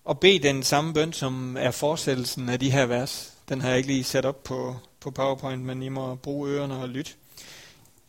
at 0.10 0.19
bede 0.19 0.39
den 0.39 0.63
samme 0.63 0.93
bøn, 0.93 1.13
som 1.13 1.58
er 1.60 1.71
fortsættelsen 1.71 2.49
af 2.49 2.60
de 2.60 2.71
her 2.71 2.86
vers. 2.86 3.34
Den 3.49 3.62
har 3.62 3.69
jeg 3.69 3.78
ikke 3.78 3.89
lige 3.89 4.04
sat 4.04 4.25
op 4.25 4.43
på, 4.43 4.75
på 4.99 5.12
PowerPoint, 5.12 5.62
men 5.62 5.84
I 5.84 5.89
må 5.89 6.15
bruge 6.15 6.49
ørerne 6.49 6.75
og 6.75 6.89
lytte. 6.89 7.12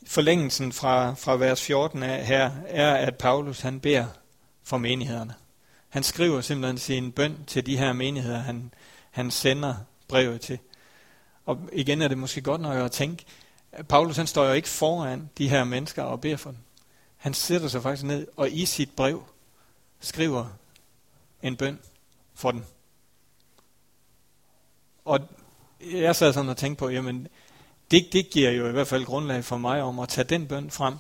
Forlængelsen 0.07 0.73
fra, 0.73 1.15
fra 1.15 1.37
vers 1.37 1.63
14 1.63 2.03
af 2.03 2.27
her 2.27 2.51
er, 2.67 2.95
at 2.95 3.17
Paulus 3.17 3.61
han 3.61 3.81
beder 3.81 4.07
for 4.65 4.79
menighederne. 4.79 5.35
Han 5.89 6.03
skriver 6.03 6.41
simpelthen 6.41 6.79
sin 6.79 7.13
bøn 7.13 7.39
til 7.47 7.67
de 7.67 7.77
her 7.77 7.93
menigheder, 7.93 8.39
han, 8.39 8.75
han 9.11 9.31
sender 9.31 9.75
brevet 10.09 10.41
til. 10.41 10.59
Og 11.47 11.59
igen 11.73 12.03
er 12.03 12.09
det 12.09 12.19
måske 12.19 12.41
godt 12.41 12.61
nok 12.61 12.77
at 12.77 12.93
tænke, 12.93 13.25
at 13.73 13.89
Paulus 13.89 14.17
han 14.17 14.27
står 14.27 14.45
jo 14.45 14.53
ikke 14.53 14.69
foran 14.69 15.31
de 15.39 15.49
her 15.49 15.65
mennesker 15.65 16.03
og 16.03 16.21
beder 16.21 16.37
for 16.37 16.51
dem. 16.51 16.59
Han 17.21 17.35
sætter 17.35 17.69
sig 17.69 17.83
faktisk 17.83 18.07
ned 18.07 18.27
og 18.37 18.51
i 18.51 18.67
sit 18.67 18.91
brev 18.97 19.25
skriver 20.01 20.47
en 21.43 21.57
bøn 21.57 21.79
for 22.35 22.51
den. 22.51 22.67
Og 25.05 25.21
jeg 25.81 26.17
sad 26.17 26.33
sådan 26.33 26.51
og 26.51 26.57
tænkte 26.57 26.79
på, 26.79 26.89
jamen 26.89 27.29
det, 27.91 28.09
det 28.13 28.31
giver 28.31 28.51
jo 28.51 28.69
i 28.69 28.73
hvert 28.73 28.87
fald 28.87 29.05
grundlag 29.05 29.45
for 29.45 29.59
mig 29.59 29.83
om 29.83 29.99
at 29.99 30.09
tage 30.09 30.25
den 30.25 30.49
bøn 30.49 30.71
frem 30.71 30.95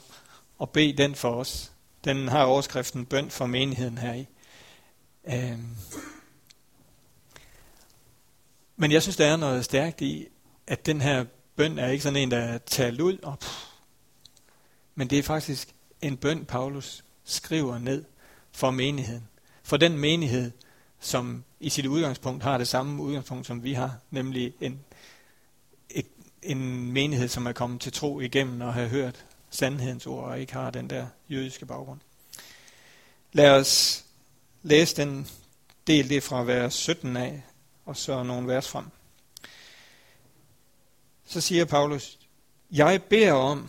og 0.58 0.70
bede 0.70 0.96
den 0.96 1.14
for 1.14 1.30
os. 1.30 1.72
Den 2.04 2.28
har 2.28 2.44
overskriften 2.44 3.06
bøn 3.06 3.30
for 3.30 3.46
menigheden 3.46 3.98
her 3.98 4.14
i. 4.14 4.26
Øhm. 5.24 5.76
Men 8.76 8.92
jeg 8.92 9.02
synes, 9.02 9.16
der 9.16 9.26
er 9.26 9.36
noget 9.36 9.64
stærkt 9.64 10.00
i, 10.00 10.26
at 10.66 10.86
den 10.86 11.00
her 11.00 11.24
bøn 11.56 11.78
er 11.78 11.88
ikke 11.88 12.02
sådan 12.02 12.16
en, 12.16 12.30
der 12.30 12.38
er 12.38 12.58
talt 12.58 13.00
ud, 13.00 13.18
og 13.22 13.38
pff, 13.38 13.66
men 14.94 15.10
det 15.10 15.18
er 15.18 15.22
faktisk 15.22 15.74
en 16.02 16.16
bøn, 16.16 16.44
Paulus 16.44 17.04
skriver 17.24 17.78
ned 17.78 18.04
for 18.52 18.70
menigheden. 18.70 19.28
For 19.62 19.76
den 19.76 19.98
menighed, 19.98 20.50
som 21.00 21.44
i 21.60 21.70
sit 21.70 21.86
udgangspunkt 21.86 22.42
har 22.42 22.58
det 22.58 22.68
samme 22.68 23.02
udgangspunkt, 23.02 23.46
som 23.46 23.64
vi 23.64 23.72
har, 23.72 23.96
nemlig 24.10 24.54
en, 24.60 24.80
et, 25.90 26.06
en 26.42 26.92
menighed, 26.92 27.28
som 27.28 27.46
er 27.46 27.52
kommet 27.52 27.80
til 27.80 27.92
tro 27.92 28.20
igennem 28.20 28.60
og 28.60 28.74
har 28.74 28.86
hørt 28.86 29.26
sandhedens 29.50 30.06
ord 30.06 30.24
og 30.24 30.40
ikke 30.40 30.52
har 30.52 30.70
den 30.70 30.90
der 30.90 31.06
jødiske 31.28 31.66
baggrund. 31.66 32.00
Lad 33.32 33.50
os 33.50 34.04
læse 34.62 34.96
den 34.96 35.28
del 35.86 36.08
det 36.08 36.22
fra 36.22 36.42
vers 36.42 36.74
17 36.74 37.16
af, 37.16 37.42
og 37.86 37.96
så 37.96 38.22
nogle 38.22 38.48
vers 38.48 38.68
frem. 38.68 38.84
Så 41.24 41.40
siger 41.40 41.64
Paulus, 41.64 42.18
jeg 42.70 43.02
beder 43.02 43.32
om, 43.32 43.68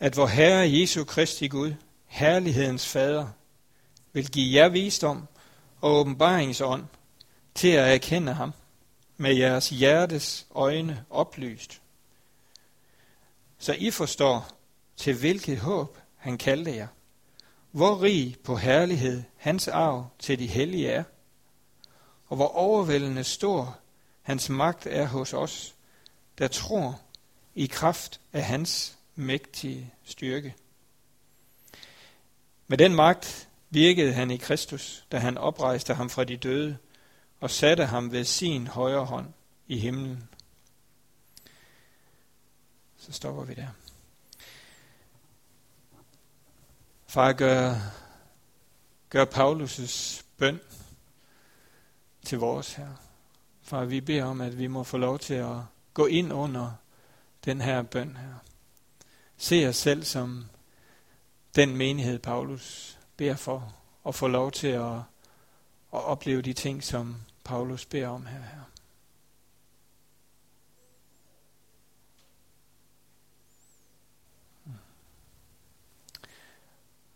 at 0.00 0.16
vor 0.16 0.26
Herre 0.26 0.72
Jesu 0.72 1.04
Kristi 1.04 1.48
Gud, 1.48 1.74
herlighedens 2.06 2.86
Fader, 2.86 3.28
vil 4.12 4.30
give 4.30 4.54
jer 4.54 4.68
visdom 4.68 5.28
og 5.80 5.94
åbenbaringsånd 5.94 6.84
til 7.54 7.68
at 7.68 7.94
erkende 7.94 8.32
ham 8.32 8.52
med 9.16 9.34
jeres 9.34 9.68
hjertes 9.68 10.46
øjne 10.54 11.04
oplyst, 11.10 11.80
så 13.58 13.72
I 13.72 13.90
forstår, 13.90 14.48
til 14.96 15.14
hvilket 15.18 15.58
håb 15.58 15.98
han 16.16 16.38
kaldte 16.38 16.74
jer, 16.74 16.86
hvor 17.70 18.02
rig 18.02 18.36
på 18.44 18.56
herlighed 18.56 19.22
hans 19.36 19.68
arv 19.68 20.06
til 20.18 20.38
de 20.38 20.46
hellige 20.46 20.88
er, 20.88 21.04
og 22.28 22.36
hvor 22.36 22.48
overvældende 22.48 23.24
stor 23.24 23.78
hans 24.22 24.48
magt 24.48 24.86
er 24.86 25.06
hos 25.06 25.32
os, 25.32 25.74
der 26.38 26.48
tror 26.48 27.00
i 27.54 27.66
kraft 27.66 28.20
af 28.32 28.42
hans 28.42 28.95
mægtige 29.16 29.94
styrke. 30.04 30.54
Med 32.66 32.78
den 32.78 32.94
magt 32.94 33.48
virkede 33.70 34.12
han 34.12 34.30
i 34.30 34.36
Kristus, 34.36 35.06
da 35.12 35.18
han 35.18 35.38
oprejste 35.38 35.94
ham 35.94 36.10
fra 36.10 36.24
de 36.24 36.36
døde 36.36 36.78
og 37.40 37.50
satte 37.50 37.86
ham 37.86 38.12
ved 38.12 38.24
sin 38.24 38.66
højre 38.66 39.04
hånd 39.04 39.32
i 39.66 39.78
himlen. 39.78 40.28
Så 42.96 43.12
stopper 43.12 43.44
vi 43.44 43.54
der. 43.54 43.68
Far, 47.06 47.32
gør, 47.32 47.74
gør 49.10 49.24
Paulus' 49.24 50.24
bøn 50.36 50.60
til 52.24 52.38
vores 52.38 52.74
her. 52.74 52.88
Far, 53.62 53.84
vi 53.84 54.00
beder 54.00 54.24
om, 54.24 54.40
at 54.40 54.58
vi 54.58 54.66
må 54.66 54.82
få 54.82 54.96
lov 54.96 55.18
til 55.18 55.34
at 55.34 55.56
gå 55.94 56.06
ind 56.06 56.32
under 56.32 56.72
den 57.44 57.60
her 57.60 57.82
bøn 57.82 58.16
her 58.16 58.45
se 59.36 59.68
os 59.68 59.76
selv 59.76 60.04
som 60.04 60.44
den 61.56 61.76
menighed, 61.76 62.18
Paulus 62.18 62.98
beder 63.16 63.36
for, 63.36 63.74
og 64.04 64.14
få 64.14 64.28
lov 64.28 64.52
til 64.52 64.68
at, 64.68 64.96
at 65.92 66.04
opleve 66.04 66.42
de 66.42 66.52
ting, 66.52 66.84
som 66.84 67.16
Paulus 67.44 67.86
beder 67.86 68.08
om 68.08 68.26
her. 68.26 68.38
her. 68.38 68.60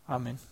Amen. 0.07 0.50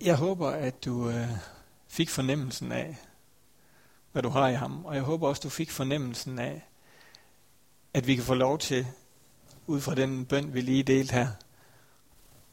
Jeg 0.00 0.16
håber, 0.16 0.50
at 0.50 0.84
du 0.84 1.10
øh, 1.10 1.28
fik 1.88 2.10
fornemmelsen 2.10 2.72
af, 2.72 2.96
hvad 4.12 4.22
du 4.22 4.28
har 4.28 4.48
i 4.48 4.54
ham. 4.54 4.84
Og 4.84 4.94
jeg 4.94 5.02
håber 5.02 5.28
også, 5.28 5.40
du 5.40 5.48
fik 5.48 5.70
fornemmelsen 5.70 6.38
af, 6.38 6.68
at 7.94 8.06
vi 8.06 8.14
kan 8.14 8.24
få 8.24 8.34
lov 8.34 8.58
til, 8.58 8.86
ud 9.66 9.80
fra 9.80 9.94
den 9.94 10.26
bøn, 10.26 10.54
vi 10.54 10.60
lige 10.60 10.82
delte 10.82 11.12
her, 11.12 11.28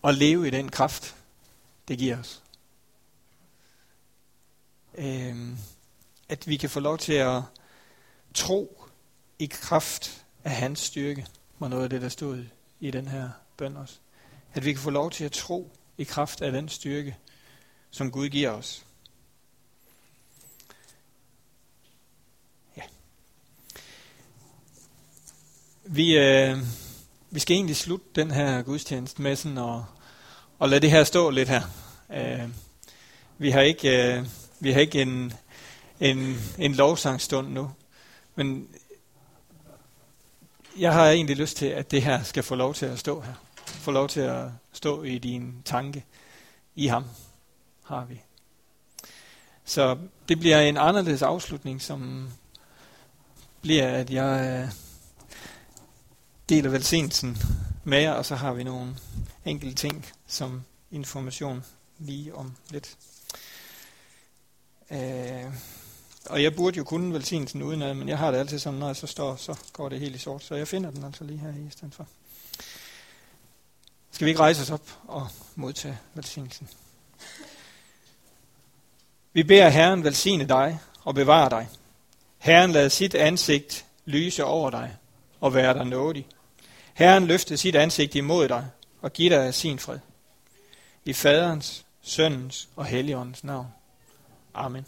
at 0.03 0.15
leve 0.15 0.47
i 0.47 0.49
den 0.49 0.69
kraft, 0.69 1.15
det 1.87 1.97
giver 1.97 2.19
os. 2.19 2.43
Øhm, 4.95 5.57
at 6.29 6.47
vi 6.47 6.57
kan 6.57 6.69
få 6.69 6.79
lov 6.79 6.97
til 6.97 7.13
at 7.13 7.41
tro 8.33 8.83
i 9.39 9.45
kraft 9.45 10.25
af 10.43 10.51
hans 10.51 10.79
styrke, 10.79 11.27
var 11.59 11.67
noget 11.67 11.83
af 11.83 11.89
det, 11.89 12.01
der 12.01 12.09
stod 12.09 12.45
i 12.79 12.91
den 12.91 13.07
her 13.07 13.29
bøn 13.57 13.77
også. 13.77 13.99
At 14.53 14.65
vi 14.65 14.73
kan 14.73 14.81
få 14.81 14.89
lov 14.89 15.11
til 15.11 15.23
at 15.23 15.31
tro 15.31 15.71
i 15.97 16.03
kraft 16.03 16.41
af 16.41 16.51
den 16.51 16.69
styrke, 16.69 17.17
som 17.95 18.11
Gud 18.11 18.29
giver 18.29 18.49
os. 18.49 18.85
Ja. 22.77 22.81
Vi, 25.83 26.17
øh, 26.17 26.57
vi 27.31 27.39
skal 27.39 27.55
egentlig 27.55 27.75
slutte 27.75 28.05
den 28.15 28.31
her 28.31 28.61
gudstjeneste 28.61 29.21
med 29.21 29.35
sådan 29.35 29.57
og, 29.57 29.85
og 30.59 30.69
lade 30.69 30.81
det 30.81 30.91
her 30.91 31.03
stå 31.03 31.29
lidt 31.29 31.49
her. 31.49 31.61
Øh, 32.13 32.49
vi 33.37 33.51
har 33.51 33.61
ikke, 33.61 34.15
øh, 34.15 34.25
vi 34.59 34.71
har 34.71 34.79
ikke 34.79 35.01
en, 35.01 35.33
en, 35.99 36.37
en 36.57 36.75
lovsangstund 36.75 37.47
nu, 37.47 37.71
men 38.35 38.67
jeg 40.77 40.93
har 40.93 41.09
egentlig 41.09 41.37
lyst 41.37 41.57
til, 41.57 41.65
at 41.65 41.91
det 41.91 42.01
her 42.01 42.23
skal 42.23 42.43
få 42.43 42.55
lov 42.55 42.73
til 42.73 42.85
at 42.85 42.99
stå 42.99 43.21
her. 43.21 43.33
Få 43.65 43.91
lov 43.91 44.07
til 44.07 44.21
at 44.21 44.45
stå 44.73 45.03
i 45.03 45.17
din 45.17 45.61
tanke 45.65 46.05
i 46.75 46.87
ham 46.87 47.05
har 47.85 48.05
vi. 48.05 48.21
Så 49.65 49.97
det 50.29 50.39
bliver 50.39 50.59
en 50.59 50.77
anderledes 50.77 51.21
afslutning, 51.21 51.81
som 51.81 52.29
bliver, 53.61 53.87
at 53.87 54.09
jeg 54.09 54.61
øh, 54.63 54.71
deler 56.49 56.69
velsignelsen 56.69 57.37
med 57.83 58.01
jer, 58.01 58.13
og 58.13 58.25
så 58.25 58.35
har 58.35 58.53
vi 58.53 58.63
nogle 58.63 58.95
enkelte 59.45 59.75
ting 59.75 60.05
som 60.27 60.63
information 60.91 61.65
lige 61.99 62.35
om 62.35 62.55
lidt. 62.69 62.97
Øh, 64.91 65.53
og 66.29 66.43
jeg 66.43 66.55
burde 66.55 66.77
jo 66.77 66.83
kunne 66.83 67.13
velsignelsen 67.13 67.63
udenad, 67.63 67.93
men 67.93 68.09
jeg 68.09 68.17
har 68.17 68.31
det 68.31 68.37
altid 68.37 68.59
sådan, 68.59 68.79
når 68.79 68.87
jeg 68.87 68.95
så 68.95 69.07
står, 69.07 69.35
så 69.35 69.57
går 69.73 69.89
det 69.89 69.99
helt 69.99 70.15
i 70.15 70.19
sort. 70.19 70.43
Så 70.43 70.55
jeg 70.55 70.67
finder 70.67 70.91
den 70.91 71.03
altså 71.03 71.23
lige 71.23 71.39
her 71.39 71.49
i 71.49 71.69
stedet 71.69 71.93
for. 71.93 72.07
Skal 74.11 74.25
vi 74.25 74.29
ikke 74.29 74.41
rejse 74.41 74.61
os 74.61 74.71
op 74.71 74.99
og 75.07 75.27
modtage 75.55 75.97
velsignelsen? 76.13 76.69
Vi 79.35 79.43
beder 79.43 79.69
Herren 79.69 80.03
velsigne 80.03 80.47
dig 80.47 80.79
og 81.03 81.15
bevare 81.15 81.49
dig. 81.49 81.67
Herren 82.37 82.71
lad 82.71 82.89
sit 82.89 83.15
ansigt 83.15 83.85
lyse 84.05 84.43
over 84.43 84.69
dig 84.69 84.95
og 85.39 85.53
være 85.53 85.73
dig 85.73 85.85
nådig. 85.85 86.27
Herren 86.93 87.27
løfte 87.27 87.57
sit 87.57 87.75
ansigt 87.75 88.15
imod 88.15 88.47
dig 88.47 88.67
og 89.01 89.13
give 89.13 89.35
dig 89.35 89.53
sin 89.53 89.79
fred. 89.79 89.99
I 91.05 91.13
faderens, 91.13 91.85
søndens 92.01 92.69
og 92.75 92.85
helligåndens 92.85 93.43
navn. 93.43 93.67
Amen. 94.53 94.85